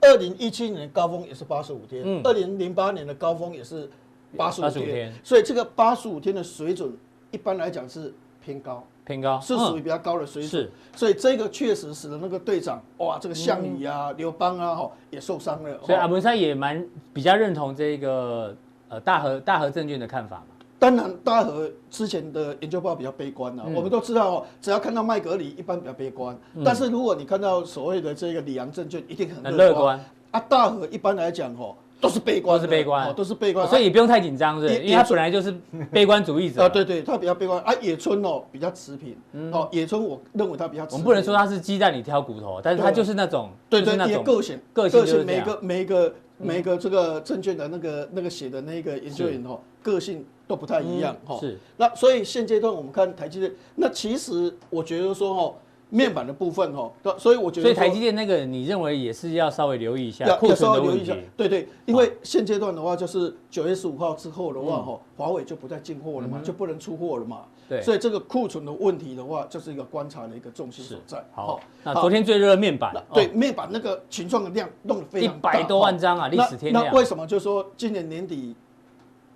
[0.00, 3.90] 二零一七年的高峰也是八十五天，二零零八年的高峰也是
[4.34, 6.96] 八十五天，所以这个八十五天的水准，
[7.32, 10.62] 一般来讲是偏高，偏高是属于比较高的水准。
[10.62, 15.78] 是，所以这个确实使得那个队长，哇，这个项羽啊、刘邦啊，哈，也受伤了。
[15.84, 18.56] 所以阿文山也蛮比较认同这个
[18.88, 20.46] 呃大和大和证券的看法嘛。
[20.78, 23.64] 当然，大和之前的研究报比较悲观啊。
[23.74, 26.36] 我们都知道哦，只要看到麦格里，一般比较悲观。
[26.64, 29.98] 但是如果你看到所谓的这个里昂证券，一定很乐观。
[30.30, 33.66] 啊，大和一般来讲哦，都是悲观，都是悲观，都是悲观。
[33.68, 35.54] 所以也不用太紧张，是，因为他本来就是
[35.90, 36.68] 悲观主义者啊。
[36.70, 37.60] 对对，他比较悲观。
[37.62, 39.16] 啊，野村哦比较持平。
[39.50, 40.94] 哦，野村我认为他比较持平。
[40.94, 50.24] 我们不能说他是鸡蛋里挑骨头，但是他就是那种，对对，那种个性，个性，每个每个每个这个证券的那个那个写的那个研究员哦，个性。
[50.46, 51.58] 都不太一样哈，是。
[51.78, 55.54] 那所以现阶段我们看台积电，那其实我觉得说哈，
[55.94, 61.28] 面板的部分哦，所以我觉得，所以台积电那个你认为也是要稍微留意一下要库存的留意一下问题。
[61.36, 67.42] 对对，因为现阶段的话，就是九月十五号之后的话，哈，华为就不再进货了嘛，就不能出货了嘛。
[67.68, 71.24] 对，所以这个库存的问题的话，就是一个观察的一个重心所在。
[71.32, 76.86] 好，那昨天最热的面板，对面板那个群创的量弄得非常大，一百多万张啊，历史天量。
[76.86, 78.56] 那为什么就说今年年底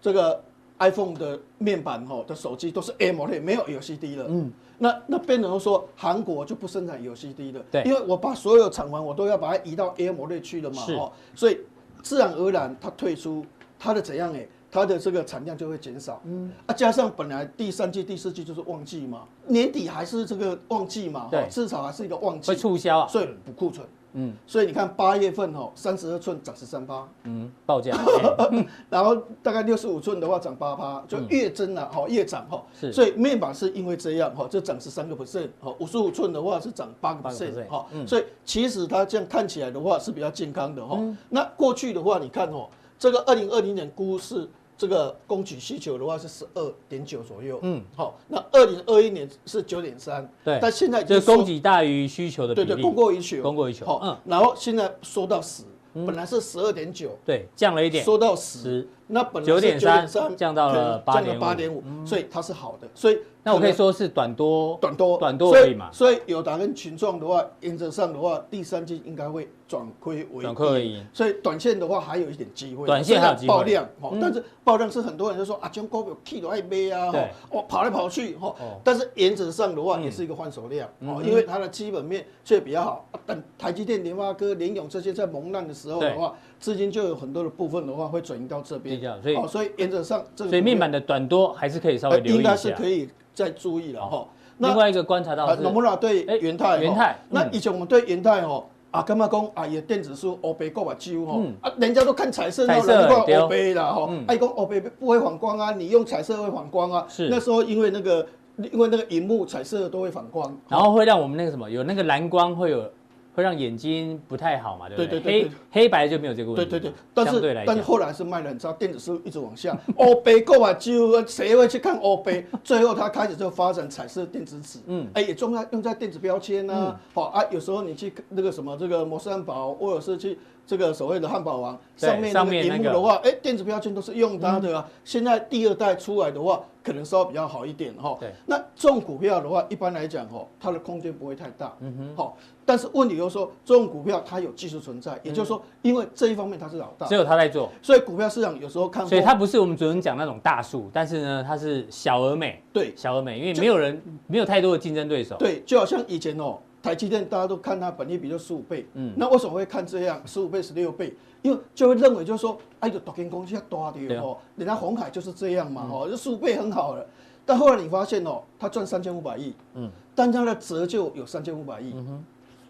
[0.03, 0.43] 这个
[0.81, 4.27] ？iPhone 的面板哈的手机都是 AMOLED，没有 LCD 了。
[4.29, 7.61] 嗯，那那变成说韩国就不生产 LCD 了。
[7.71, 10.83] 对，因为我把所有厂房我都要把它移到 AMOLED 去了嘛。
[10.91, 11.13] 哦。
[11.35, 11.59] 所以
[12.03, 13.45] 自然而然它退出，
[13.79, 16.21] 它的怎样哎，它的这个产量就会减少。
[16.25, 16.53] 嗯。
[16.67, 21.29] 啊，加上本来第三季、第四季就是旺季嘛，年底还是这个旺季嘛。
[21.31, 21.47] 对。
[21.51, 22.49] 至少还是一个旺季。
[22.49, 23.09] 会促销啊。
[23.09, 23.87] 所以补库存。
[24.13, 27.97] 嗯，所以你看八月份哦，三十二寸涨十三趴，嗯，报价，
[28.89, 40.99] 然后大概六十五寸的话涨八趴，就越增了哈，越涨哈，是，所以面板是因为这样哈，就涨十三个 percent，哈，五十五寸的话是涨八个 percent，哈，所以其实它这样看起来的话是比较健康的哈。
[41.29, 42.69] 那过去的话，你看哦，
[42.99, 44.49] 这个二零二零年估是。
[44.79, 61.21] 这个供给需求的话是十二点九左右，嗯，好，那二零二一年是九点三，对，但现在就供给大于需求的比例，对对，供过于求，供过于求，好，嗯，然后现在缩到十，本来是十二点九，对，降了一点，缩到十，那本来九点三降到了八
[61.55, 63.19] 点五，所以它是好的，所以。
[63.49, 65.89] 那我可以说是短多，短多，短多而已嘛。
[65.91, 71.07] 所以友达跟群创的话，原则上的话，第三季应该会转亏为转亏为盈。
[71.15, 72.87] 所以短线的话还有一点机会。
[72.87, 73.49] 短线还有机会。
[73.49, 73.89] 爆量，
[74.21, 77.11] 但是爆量是很多人就说啊，将股票 K 都爱背啊，
[77.51, 78.55] 哦，跑来跑去，哈。
[78.85, 83.09] 但是原则上的话，也是一个换手量，哦，因为它的基本面却比较好。
[83.25, 89.01] 等台积电、联发科、联咏这些在蒙难的时候的话，资金就有很多的部分的话会转移到这边。
[89.23, 92.43] 所以，所以原则上，所以面板的短多还是可以稍微留意一下。
[92.43, 93.09] 应该是可以。
[93.35, 94.27] 再注意了哈。
[94.57, 99.65] 另外一个观察到是，那摩拉对元泰，元泰，那以前我们对元泰哦，啊，干嘛讲啊？
[99.65, 104.11] 也电子书欧贝够把揪哈，啊，人家都看彩色，那难怪欧贝了哈。
[104.27, 107.07] 哎，讲欧贝不会反光啊，你用彩色会反光啊。
[107.09, 112.91] 是那时候因为那个，因为那个荧幕彩色都会反光，然后会让我们那个什么，有那个蓝光会有。
[113.39, 115.07] 会让眼睛不太好嘛，对不对？
[115.07, 116.69] 对对对对黑黑白就没有这个问题。
[116.69, 119.79] 对对对，但是但是后来是卖的很差，电子书一直往下。
[119.97, 122.45] 欧贝够啊，就谁会去看欧贝？
[122.65, 126.99] 最后他开始就发展彩色电子纸，嗯，哎，也用在用在电子标签啊。
[127.15, 134.85] 好啊，有时候你去那个什么这个摩斯汉堡，或者是去这个所谓的汉堡王上面那个荧幕的话，哎，电子标签都是用它的啊。
[135.05, 138.17] 现在第二代出来的话，可能稍微比较好一点哈。
[138.19, 141.77] 对，那这种股票的话，一般来讲哦，它的空间不会太大。
[141.81, 142.37] 嗯哼，好。
[142.65, 160.21] 但是问题就是说，这种股票它有技术存在，也就是说，因为这一方面它是老大，只有他在做，所以股票市场有时候看，所以它不是我们昨天讲那种大树，但是呢，它是小而美，对，小而美，因为没有人没有太多的竞争对手，对，就好像以前哦，台积电大家都看它本益比就十五倍，嗯，那为什么会看这样？
[160.27, 161.15] 十五倍、十六倍？
[161.43, 167.07] 因为就会认为就是说，哎，就大间公司要大的哦，人家鸿海就是这样嘛，哦，就十五倍很好了，
[167.47, 172.25] 但后来你发现哦，它赚三千五百亿，嗯，但它的折旧有三千五百亿，嗯哼。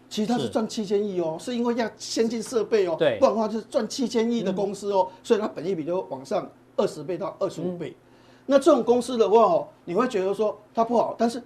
[0.09, 7.95] 其实它是赚七千亿哦，是因为要先进设备哦，对，不然的话就是赚七千亿的公司哦，所以它本益比就往上二十倍到二十五倍。
[8.47, 11.39] 那这种公司的话哦，你会觉得说它不好，但是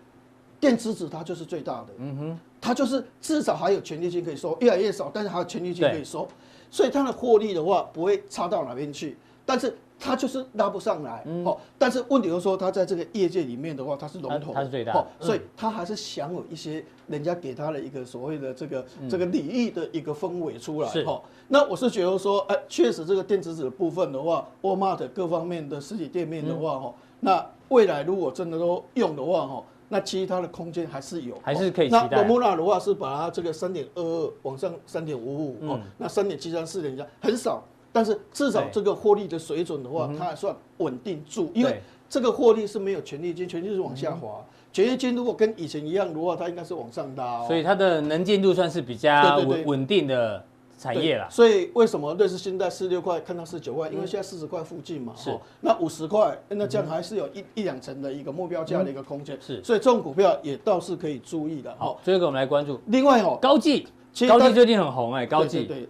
[0.64, 6.26] 电子纸它就是最大的，嗯哼，它就是至少还有权利金可以收，越来越少，但是还有权利金可以收，
[6.72, 9.76] 所以它的获利的话不会差到哪边去，但是。
[10.00, 21.22] 它就是拉不上来，哦，但是问题就是说，它在这个业界里面的话，它是龙头，它是最大，所以它还是享有一些人家给它的一个所谓的这个这个礼遇的一个氛围出来，哈。
[21.48, 32.08] 那我是觉得说，哎，确实这个电子纸的部分的话，Walmart 各方面的实体店面的话，哈，那未来如果真的都用的话，哈，那其实它的空间还是有，还是可以期待。
[32.12, 37.64] 那 Nomura 的话是把它这个三点二二往上三点五五，哦，那三点七三四点加很少。
[37.92, 41.80] 但是至少这个获利的水准的话，它还算稳定住，因为
[42.10, 44.44] 这个获利是没有权利金，权利金是往下滑。
[44.72, 47.46] 权利金如果跟以前一样的话，它应该是往上拉。
[47.46, 50.44] 所以它的能见度算是比较稳稳定的
[50.84, 51.28] 产业了。
[51.30, 53.90] 所以为什么瑞士现在四六块看到四九块？
[53.90, 55.14] 因为现在四十块附近嘛。
[55.16, 55.34] 是。
[55.62, 59.38] 那五十块，那这样还是有一一两成的一个目标价的一个空间。
[59.40, 59.64] 是。
[59.64, 61.74] 所以这种股票也倒是可以注意的。
[61.80, 62.80] 好，最后一个我们来关注。
[62.88, 63.88] 另外哦，高技，
[64.28, 65.64] 高技最近很红哎，高技。
[65.64, 65.88] 对。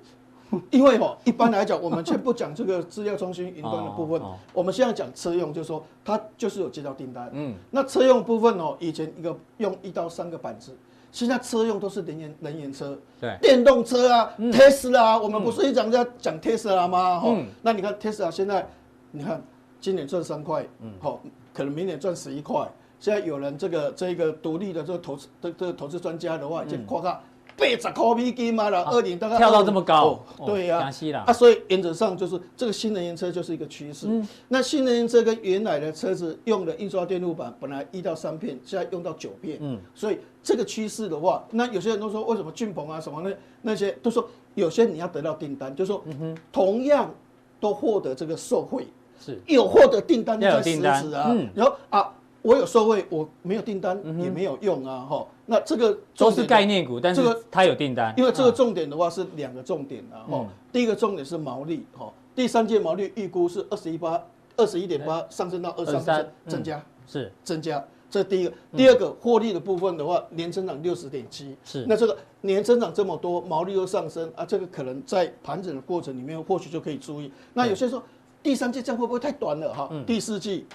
[0.69, 4.21] 因为哦，一般来讲，我们先不讲这个资料中心云端的部分，
[4.53, 7.27] 我们现在讲车用，就是说它就是有接到订单。
[7.33, 10.77] 嗯，那车用部分哦，以前一个用一到三个板子，
[11.13, 17.19] 现在车用都是能源能源车，对，电动车啊，特斯拉，我们不是一直在讲 Tesla 吗？
[17.19, 18.67] 哈，那你看 Tesla 现在，
[19.11, 19.39] 你看
[19.79, 21.21] 今年赚三块，嗯，好，
[21.53, 22.67] 可能明年赚十一块。
[22.99, 27.21] 现在有人这个这个独立的这个投资这这个投资专家的话，已经夸大
[27.63, 34.07] 八十块美金嘛了，二零大概跳到这么高，哦、对呀、啊，啊，所以原则上就是这个新能源车就是一个趋势。
[34.09, 46.03] 嗯、那新能源车跟原来的车子用的印刷电路板本来一到三片，现在用到九片，嗯，所以这个趋势的话，那有些人都说为什么俊鹏啊什么那那些都说有些你要得到订单，就是说
[46.51, 47.13] 同样
[47.59, 48.87] 都获得这个受惠，
[49.19, 49.39] 是。
[49.47, 52.13] 有获得订单在实质啊，嗯、然后啊。
[52.45, 55.27] 我有受惠，我没有订单也没有用啊，哈、嗯。
[55.45, 60.47] 那这个都是概念股，但是这个它有订单，因为这个重点的话是两个重点啊，哈、嗯。
[60.71, 62.11] 第一个重点是毛利，哈。
[62.33, 64.23] 第三季毛利预估是二十一八，
[64.55, 67.83] 二十一点八上升到二十三，增加、嗯、是增加。
[68.09, 71.85] 这是第一个，第二个获利的部分的话，年增长六十点七，是。
[71.89, 77.31] 那这个年增长这么多，毛利又上升啊，这个可能在盘整的过程里面或许就可以注意。
[77.53, 78.01] 那有些人说
[78.41, 79.91] 第三季这样会不会太短了哈？
[80.07, 80.65] 第四季。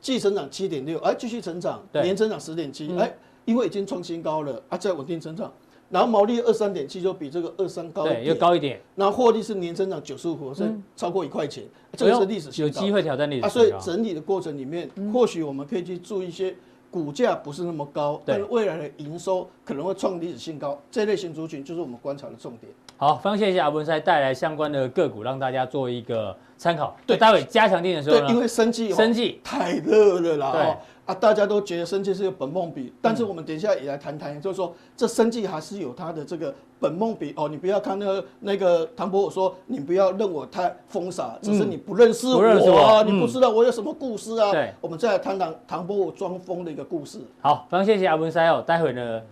[0.00, 3.12] 季成长七点六，哎，继续成长，年增长十点七，哎，
[3.44, 5.52] 因为已经创新高了，啊，再稳定成长，
[5.90, 13.46] 然后毛利二三点七就比这个二三高，对，又高一点，然后获利是年增长九十五%，是超过一块钱，这个是历史新高，有机会挑战历史。
[13.46, 16.54] 啊，所以整理的过程里面，或许我们可以去注意一些
[16.90, 22.72] 股价不是那么高，但是未来的营收可能会创历史新高，这类型族群就是我们观察的重点。
[22.98, 26.96] 好，非常谢谢阿文师带来相关的个股，让大家做一个参考。
[27.06, 30.62] 对，待会加强定的时候，对，因为生技生技太热了啦，对
[31.06, 37.48] 啊，大家都觉得生技是个本梦比，但是我们等一下也来谈谈，就是说这生技还是有它的这个本梦比哦。
[37.48, 42.40] 你不要看那个那个唐伯虎说，你不要认我太疯傻，只是你不认识我
[42.76, 44.50] 啊，你不知道我有什么故事啊。
[44.50, 47.20] 对，我们再来谈谈唐伯虎装疯的一个故事。
[47.40, 49.22] 好，非常谢谢阿文师哦，待会呢。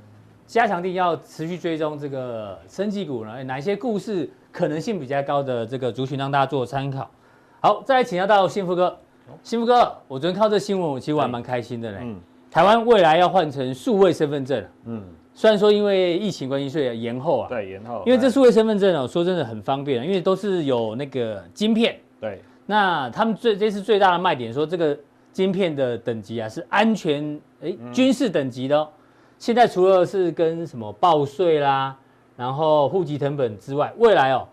[0.46, 7.10] 加强定要持续追踪这个生技股呢，哪一些故事可能性比较高的这个族群，让大家做参考。
[7.60, 8.96] 好，再来请教到幸福哥，
[9.42, 11.98] 幸福哥，我昨天看这新闻，我其实我还蛮开心的嘞。
[12.02, 12.20] 嗯，
[12.52, 14.64] 台湾未来要换成数位身份证。
[14.84, 15.02] 嗯，
[15.34, 17.48] 虽然说因为疫情关系，所以延后啊。
[17.48, 18.00] 对，延后。
[18.06, 21.98] 因为这数位身份证哦，说真的很方便，因为都是有那个晶片。
[22.20, 22.40] 对。
[22.66, 24.96] 那他们最这次最大的卖点说，这个
[25.32, 28.88] 晶片的等级啊是安全哎军事等级的哦。
[29.36, 31.96] 现在除了是跟什么报税啦，
[32.36, 34.46] 然后户籍成本之外，未来哦，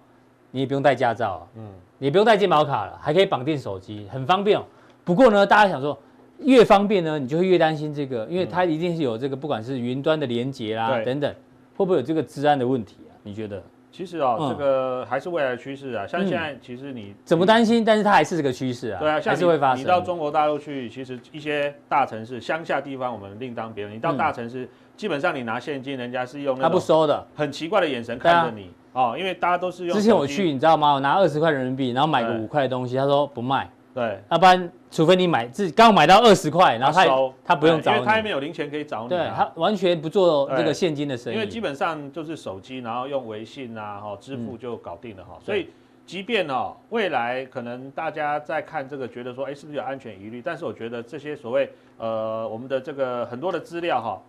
[0.52, 1.68] 你也不用带驾照，嗯，
[1.98, 4.64] 你也不用带健保卡了，还可以绑定手机，很方便哦。
[5.04, 5.98] 不过呢，大家想说，
[6.40, 11.34] 越方便呢，你就会越担心这个，因为它一定是有这个，不管是云端的连接啦等等，
[11.76, 13.12] 会不会有这个治安的问题啊？
[13.24, 13.62] 你觉得？
[13.92, 16.08] 其实哦，这个还是未来的趋势啊。
[16.08, 17.84] 像现在，其实你怎么担心？
[17.84, 19.00] 但是它还是这个趋势啊。
[19.00, 19.84] 对啊，还是会发生。
[19.84, 23.96] 你到中国大陆去，其实一些大城市、乡下地方，我们另当别论。
[23.96, 24.70] 你到大城市。
[24.98, 29.96] 基本上你拿现金，人家是用那他不收的，很奇怪的眼神看着你哦，因为大家都是用。
[29.96, 30.94] 之前我去，你知道吗？
[30.94, 33.70] 我拿二十块人民币，然后买个五块的东西，他说不卖。
[33.94, 39.10] 对，要不然除非你买自己刚好买到二十块，然后他收，他不用找你，因为他也没有零钱可以找你。
[39.10, 41.36] 对，他完全不做这个现金的生意。
[41.36, 45.38] 因为基本上就是手机，然后用微信啊，哈，支付就搞定了哈。
[45.44, 45.70] 所以，
[46.06, 50.42] 即便哦，未来可能大家在看这个，觉得说，哎，是不是有安全疑虑？
[50.42, 54.22] 但是我觉得这些所谓呃，我们的这个很多的资料哈。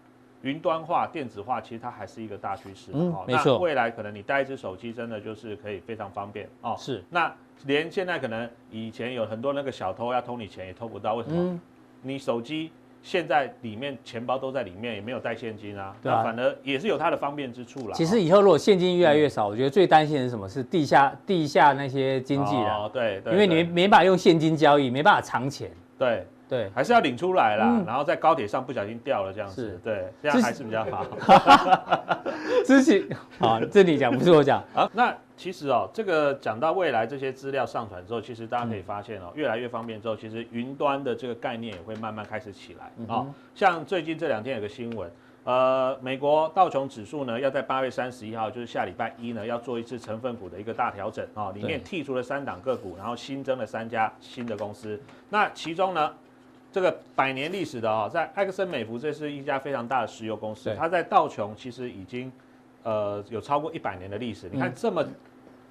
[0.42, 2.90] 云端化、电子化，其实它还是一个大趋势。
[2.92, 3.52] 嗯，没错。
[3.52, 6.74] 那未来可能你带一只手机，真的就是可以非常方便哦。
[6.78, 7.02] 是。
[7.08, 7.32] 那
[7.64, 11.36] 连现在可能以前有很多那个小偷要偷你钱也偷不到，为什么？
[11.40, 11.60] 嗯、
[12.02, 15.94] 你手机现在里面钱包都在里面，也没有带现金啊。
[16.02, 16.24] 对啊。
[16.24, 17.94] 反而也是有它的方便之处啦。
[17.94, 20.48] 其实以后如果现金越来越少，嗯、我觉得最担心的是什么？
[20.48, 22.64] 是地下地下那些经济人。
[22.64, 23.20] 哦，对。
[23.20, 25.70] 对，因为你没没办法用现金交易，没办法藏钱。
[25.96, 26.26] 对。
[26.48, 31.06] 对，还是要领出来啦，嗯、然后在高铁上不小心掉了这样子，是对，这样还是比较好。
[32.66, 33.02] 之前
[33.38, 34.88] 啊，这你讲不是我讲 啊。
[34.92, 42.90] 那其实哦，这个讲到未来这些资料上传之后，其实大家可以发现哦，越来越方便之后，其实云端的这个概念也会慢慢开始起来啊。
[42.98, 45.10] 嗯、哼像最近这两天有个新闻，
[45.44, 55.00] 呃，美国道琼指数呢要在八月三十一号，就是下礼拜一呢要做一次成分股的一个大调整啊，里面剔除了三档个股，然后新增了三家新的公司。
[55.30, 56.12] 那其中呢？
[56.72, 60.74] 这个百年历史的啊，在埃克森美孚，这是一家非常大的石油公司。
[60.74, 62.32] 它在道琼其实已经，
[62.82, 64.48] 呃，有超过一百年的历史。
[64.50, 65.04] 你看这么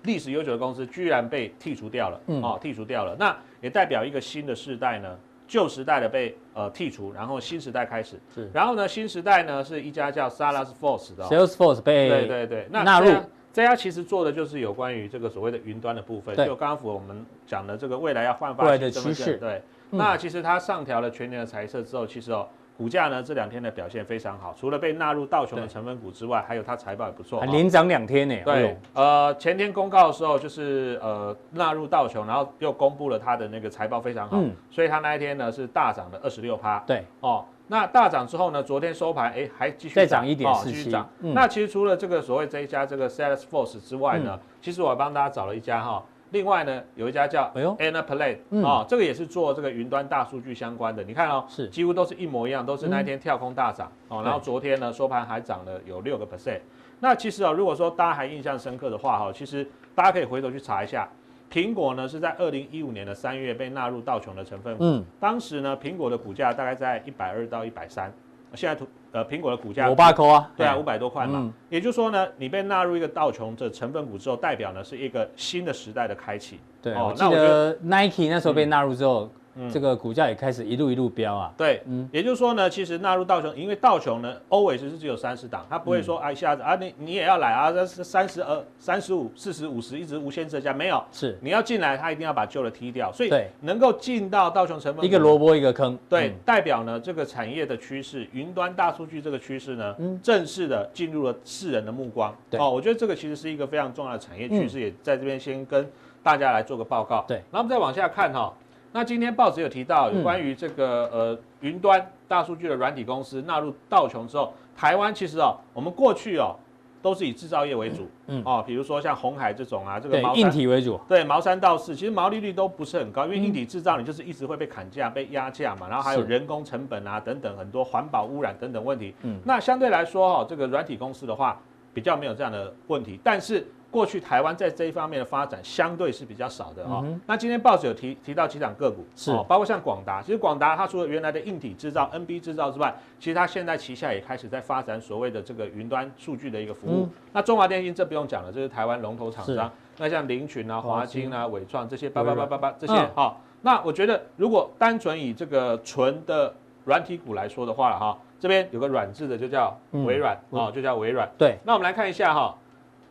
[0.03, 3.15] 历史悠久的公司，居然被剔除掉了，哦，剔除掉了。
[3.17, 8.19] 那也代表一个新的世代呢，旧时代的被呃剔除，然后新时代开始。
[8.33, 8.47] 是。
[8.53, 11.23] 然后呢，新时代呢是一家叫 Salesforce 的。
[11.23, 13.11] Salesforce 被对对对，那纳入。
[13.53, 19.61] 这家其实做的就是有关于这个所谓的云端的部分，就刚刚我们讲的这个未来要焕发新的趋势，对。
[19.91, 28.35] 那其实它上调了全年的财测之后，其实哦，股价呢这两天的表现非常好，除了被纳入道琼的成分股之外，还有它财报也不错，还连涨两天呢。
[28.43, 36.79] 对，呃，前天公告的时候就是呃纳入道琼，然后又公布了它的那个财报非常好，嗯，所以它那一天呢是大涨了二十六趴。
[36.87, 37.45] 对，哦。
[37.67, 38.61] 那大涨之后呢？
[38.61, 41.09] 昨天收盘，哎，还继续再涨一点，继续涨。
[41.19, 51.03] 那其实除了这个所谓这一家这个 Salesforce 之外呢，其实我帮大家找了一家哈，另外呢有一家叫 Anaplay 啊，这个也是做这个云端大数据相关的。
[51.03, 56.59] 你看哦，是几乎都是一模一样，都是那一天跳空大涨哦，然后昨天呢收盘还涨了有六个 percent。
[56.99, 61.07] 那其实啊，如果说大家还印象深刻的话哈，其实大家可以回头去查一下。
[61.51, 68.09] 苹果呢是在二零一五年的三月被纳入道琼的成分股，嗯，当时呢苹果的股价大概在一百二到一百三，
[68.53, 76.59] 现在图呃苹果的股价五百块啊，对啊五百多块嘛，嗯、也就是说呢，你被纳入一个道琼这成分股之后，代表呢是一个新的时代的开启。
[76.81, 79.23] 对，哦、我记得 Nike 那时候被纳入之后。
[79.23, 79.29] 嗯
[79.71, 81.53] 这个股价也开始一路一路飙啊。
[81.57, 91.37] 对，嗯，也就是说呢，其实纳入道琼，因为道琼呢，always 是只有三十档，它不会说啊一下子啊你你也要来啊，这是三十二、三十五、四十五十一直无限增加，没有，是。
[91.41, 93.31] 你要进来，它一定要把旧的踢掉，所以
[93.61, 102.33] 能够进到道琼成分，一个萝卜一个坑，对，代表呢这个产业的趋势，云端大数据这个趋势呢，正式的进入了世人的目光。
[102.51, 105.89] 哦，我觉得这个其实是一个非常重要的产业趋势，也在这边先跟
[106.23, 107.25] 大家来做个报告。
[107.27, 108.53] 对，然后我们再往下看哈。
[108.93, 116.55] 那今天报纸有提到有关于这个呃云端大数据的软体公司纳入道琼之后，台湾其实哦，我们过去哦
[117.01, 131.61] 都是以制造业为主，嗯哦，比如说像鸿海这种啊，这个毛硬体为主，对毛三到四，其实毛利率都不是很高，因为硬体制造你就是一直会被砍价、被压价嘛，然后还有人工成本啊等等很多环保污染等等问题，嗯，那相对来说哈，这个软体公司的话
[131.93, 133.65] 比较没有这样的问题，但是。
[133.91, 137.03] 过去台湾在这一方面的发展相对是比较少的哈。
[137.27, 147.09] 那今天报纸有提提到几档个股，是包括像广达，其实广达它除了原来的硬体制造、NB 制造之外，其实它现在旗下也开始在发展所谓的这个云端数据的一个服务。
[147.33, 149.69] 那中华电信这不用讲了，这是台湾龙头厂商。
[149.97, 153.35] 那像林群啊、华晶啊、伟创这些叭叭叭叭叭这些哈。
[153.61, 156.51] 那我觉得如果单纯以这个纯的
[156.85, 161.29] 软体股来说的话哈，这边有个软字的就叫微软啊，就叫微软。
[161.37, 162.55] 对，那我们来看一下哈。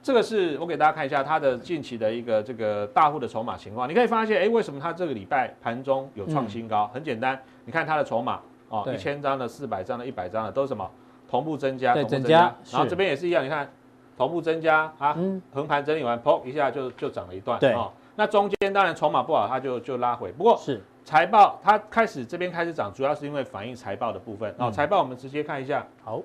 [0.03, 6.91] 这个是我给大家看一下它的近期的一个这个大户的筹码情况，你可以发现，哎，为什么它这个礼拜盘中有创新高？
[6.95, 8.41] 很简单，你看它的筹码
[8.71, 10.91] 哦，一千张的、四百张的、一百张的都是什么？
[11.29, 12.55] 同步增加，同步增加。
[12.73, 13.71] 然后这边也是一样，你看
[14.17, 15.15] 同步增加啊，
[15.53, 17.59] 横盘整理完，砰一下就就涨了一段。
[17.61, 17.77] 对，
[18.17, 20.33] 那中间当然筹码不好，它就就拉回。
[20.33, 24.55] 不过是财报它开始这边开始涨，主要是因为反映财报的部分。
[24.57, 25.87] 哦，财报我们直接看一下。
[26.03, 26.23] 好，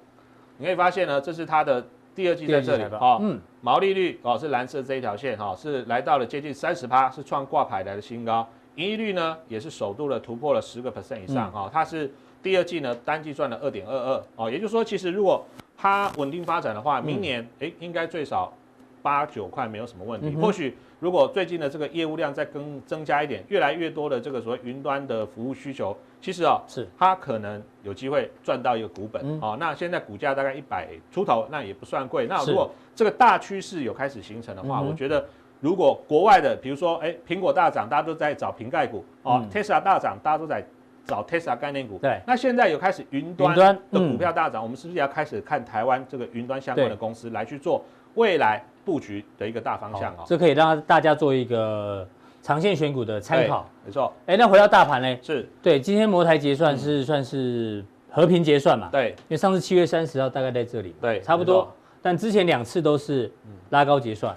[0.57, 1.85] 你可以发现呢，这是它的。
[2.15, 8.47] 第二季在这里哦，嗯，毛利率哦是蓝色这一条线哈，是来到了接近三十趴，是创挂牌来的新高。
[8.75, 12.11] 盈利率呢也是首度的突破了十个 percent 以上哈，它是
[12.41, 15.45] 第二季呢单季赚了二点二二哦，也就是说其实如果
[15.77, 18.51] 它稳定发展的话，明年诶应该最少
[19.05, 20.75] 八九块没有什么问题，或许。
[20.99, 29.57] 如果最近的这个业务量再更增加一点，越来越多的这个所谓云端的服务需求，其实啊、哦，是它可能有机会赚到一个股本、嗯、哦。
[29.59, 32.25] 那现在股价大概一百出头，那也不算贵。
[32.25, 35.23] 那如果这个大趋势有开始形成的话，是我觉得
[35.59, 40.65] 如果国外的，比如说哎，苹果大涨，大家都在找瓶盖股哦；Tesla、嗯、大涨，大家都在
[41.05, 41.99] 找 Tesla 概念股。
[41.99, 47.85] 对，那现在有开始云端的股票大涨，嗯、我们是不是要开始看台湾这个云端相关的公司来去做
[48.15, 48.63] 未来？
[48.85, 52.07] 布局的一个大方向啊，这可以让大家做一个
[52.43, 53.67] 长线选股的参考。
[53.83, 55.17] 没错，哎，那回到大盘呢？
[55.21, 58.89] 是对，今天摩台结算是算是和平结算嘛？
[58.91, 61.67] 对，因为上次七月三十号大概在这里，对，差不多。
[62.01, 63.31] 但之前两次都是
[63.71, 64.35] 拉高结算。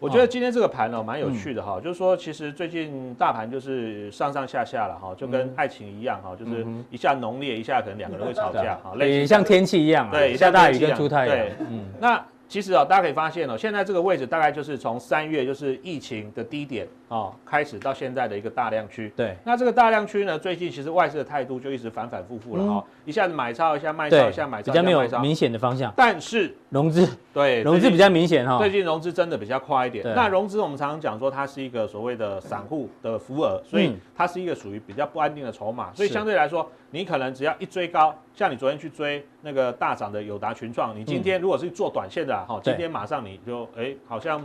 [0.00, 11.36] 我觉得今天这个盘呢，蛮有趣的哈，就是说其实最近大盘就是上上下下了哈，就跟爱情一样哈，就是一下浓烈，一下可能两个人会吵架哈，也像天气一样，对，下大雨跟出太阳。
[11.36, 12.24] 对，嗯，那。
[12.48, 19.12] 其实啊，大家可以发现哦，现在这个位置大概就是从三月就是疫情的低点啊开始到现在的一个大量区。
[19.16, 25.92] 对，那这个大量区呢，最近其实外资的态度就一直反反复复了哈，一下子买超，一下卖超，一下买超，比较没有明显的方向。
[25.96, 30.04] 但是融资对融资比较明显哈，最近融资真的比较快一点。
[30.14, 36.68] 那融资我们常常讲说它是一个所谓的散户的浮额，所以它是一个属于比较不安定的筹码，所以相对来说。
[36.90, 44.42] 你可能只要一追高，像你昨天去追那个大涨的友达群创，你今天如果是做短线的哈，嗯、今天马上你就哎好像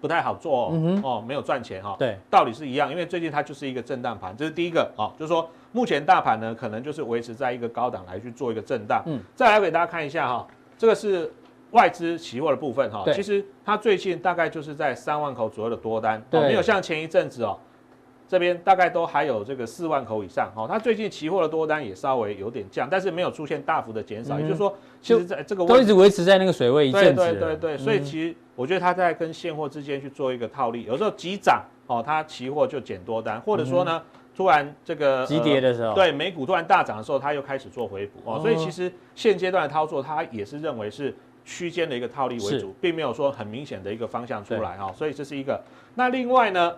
[0.00, 1.96] 不太好做哦，嗯、哦没有赚钱哈。
[1.98, 9.02] 对，道理是一样，因为最近它就是一个震荡盘，这是第一个啊，就是说目前大盘呢可能就是维持在一个高档来去做一个震荡。
[9.06, 10.46] 嗯，再来给大家看一下哈，
[10.78, 11.32] 这个是
[11.72, 17.58] 外资期货的部分哈，对其实它最近大概就是在三万口左右的多单，对，没有像前一阵子哦。
[18.28, 27.14] 这边大概都还有这个四万口以上，哦，它最近期货的多单也稍微有点降，但是没有出现大幅的减少，嗯、也就是说，其实在这个位置都一直维持在那个水位一阵子。
[27.14, 41.14] 对对对对，所以其实我觉得它在跟现货之间去做一个套利，有时候急涨哦，它期货就减多单，或者说呢，嗯、突然这个急跌的时候，对美股突然大涨的时候，它又开始做回补哦，所以其实现阶段的操作，它也是认为是
[41.44, 45.62] 区间的一个套利为主，并没有说很明显的一个方向出来哈，所以这是一个。
[45.94, 46.74] 那另外呢？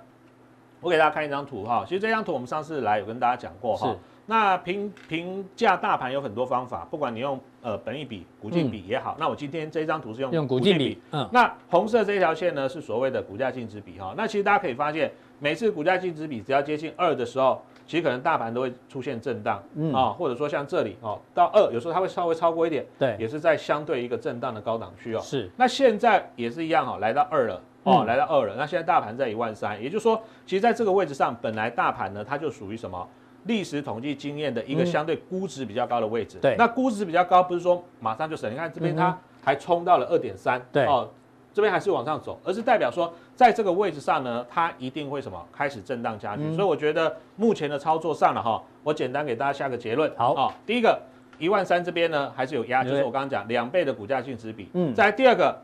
[0.81, 3.95] 我给大家看一张图哈，其实这张图我们上次来有跟大家讲过哈。
[4.26, 9.16] 那评评价大盘有很多方法，不管你用呃本益比、股净比也好。
[9.18, 11.01] 那我今天这张图是用用股净比。
[11.12, 11.26] 嗯。
[11.33, 14.12] 那红色这一条线呢是所谓的股价净值比哈。
[14.18, 19.62] 那其实大家可以发现，每次股价净值比只要接近二的时候，其实可能大盘都会出现震荡。
[19.74, 19.95] 嗯。
[19.95, 22.85] 啊，或者说像这里哦，到二有时候它会稍微超过一点。
[22.99, 23.16] 对。
[23.18, 25.20] 也是在相对一个震荡的高档区哦。
[25.22, 25.51] 是。
[25.57, 27.59] 那现在也是一样哈，来到二了。
[27.89, 28.55] 哦，来到二了。
[28.57, 33.09] 那现在大盘在一万三，也就是说，其实在这个位置上，本来大盘呢，它就属于什么
[33.45, 36.39] 历史统计经验的一个相对估值比较高的位置。
[36.41, 40.61] 对，那估值比较高，不是说马上就升，你看这边它还冲到了二点三。
[40.70, 41.09] 对，哦，
[41.55, 46.55] 这边还是往上走，而是代表说，在这个位置上呢，它一定会什么开始震荡加剧。
[46.55, 50.12] 所以我觉得目前的操作上了哈，我简单给大家下个结论。
[50.16, 51.01] 好，哦，第一个
[51.39, 54.68] 一万三这边呢还是有压，就是我刚刚讲两倍的股价净值比。
[54.74, 55.57] 嗯，在第二个。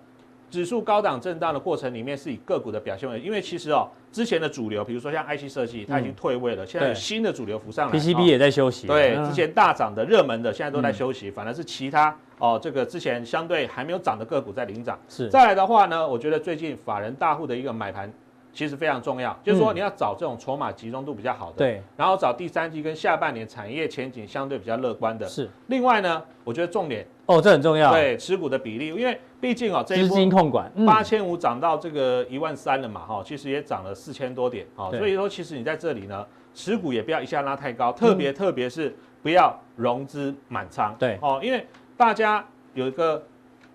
[0.51, 8.87] 指数高档震荡的过程里面，是以个股的表现为，因为其实哦，之前的主流，比如说像 IC 设计，它已经退位了，现在有新的主流浮上来，PCB 也在休息。
[8.87, 14.99] 对，之前大涨的热门的，现在都在休息，反而是其他哦，这个之前相对还没有涨的个股在领涨。
[15.09, 15.29] 是。
[15.29, 18.13] 再来的话呢，我觉得最近法人大户的一个买盘。
[18.57, 25.27] 其实非常重要，就是说你要找这种筹码集中度比较好的，对，然后找第三季跟下半年产业前景相对比较乐观的。
[25.27, 25.51] 是。
[25.67, 27.93] 另外呢，我觉得重点哦，这很重要。
[27.93, 41.67] 对，持股的比例，因为毕竟哦，这一波资金控管八千五涨到这个一万三了嘛，哈，其实也涨了四千多点，啊，所以说其实你在这里呢，持股也不要一下拉太高，特别特别是不要融资满仓，对，哦，因为
[41.97, 42.45] 大家
[42.75, 43.23] 有一个。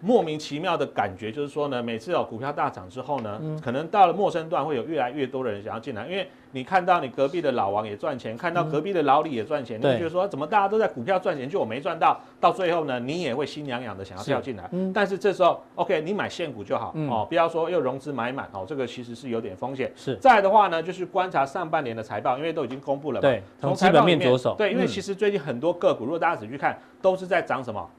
[0.01, 14.67] 莫名其妙的感觉就是说呢，每次有股票大涨之后呢，嗯、可能到了陌生段会有越来越多的人想要进来，因为你看到你隔壁的老王也赚钱，看到隔壁的老李也赚钱，嗯、你会觉得说怎么大家都在股票赚钱，就我没赚到，到最后呢，你也会心痒痒的想要跳进来。
[14.71, 19.91] 嗯、但是这时候，OK，你买现股就好、嗯、哦，不要说又融资买满哦，这个其实是有点风险。
[19.95, 20.15] 是。
[20.15, 23.21] 再来的话呢，就是观察上半年的财报，因为都已经公布了嘛。
[23.21, 23.43] 对。
[23.59, 24.55] 从基本面着手。
[24.57, 27.89] 对，因为其实最近很多个股，如果大家仔细看，都是在涨什么？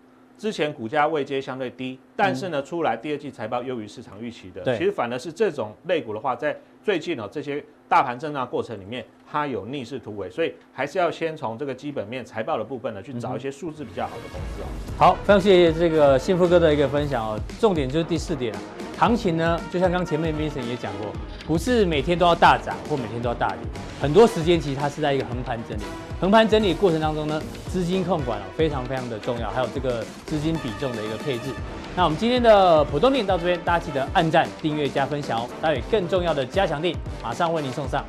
[0.40, 14.66] 之前股价位阶相对低，但是呢，出来第二季财报优于市场预期的，其实反而是这种类股的话，在最近呢这些大盘震荡过程里面，它有逆势突围，所以还是要先从这个基本面财报的部分呢，去找一些数字比较好的公司哦。
[14.96, 17.38] 好，非常谢谢这个幸福哥的一个分享哦。
[17.60, 18.54] 重点就是第四点，
[19.00, 21.10] 行情呢，就像刚前面 Vincent 也讲过，
[21.46, 23.58] 不是每天都要大涨或每天都要大跌，
[23.98, 25.82] 很多时间其实它是在一个横盘整理。
[26.20, 27.40] 横盘整理过程当中呢，
[27.72, 31.44] 资金控管啊非常非常的重要，还有这个资金比重的一个配置。
[31.96, 35.48] 那我们今天的普通錠到这边，大家记得按赞、订阅、加分享哦。
[35.62, 38.04] 待会更重要的加强錠马上为您送上。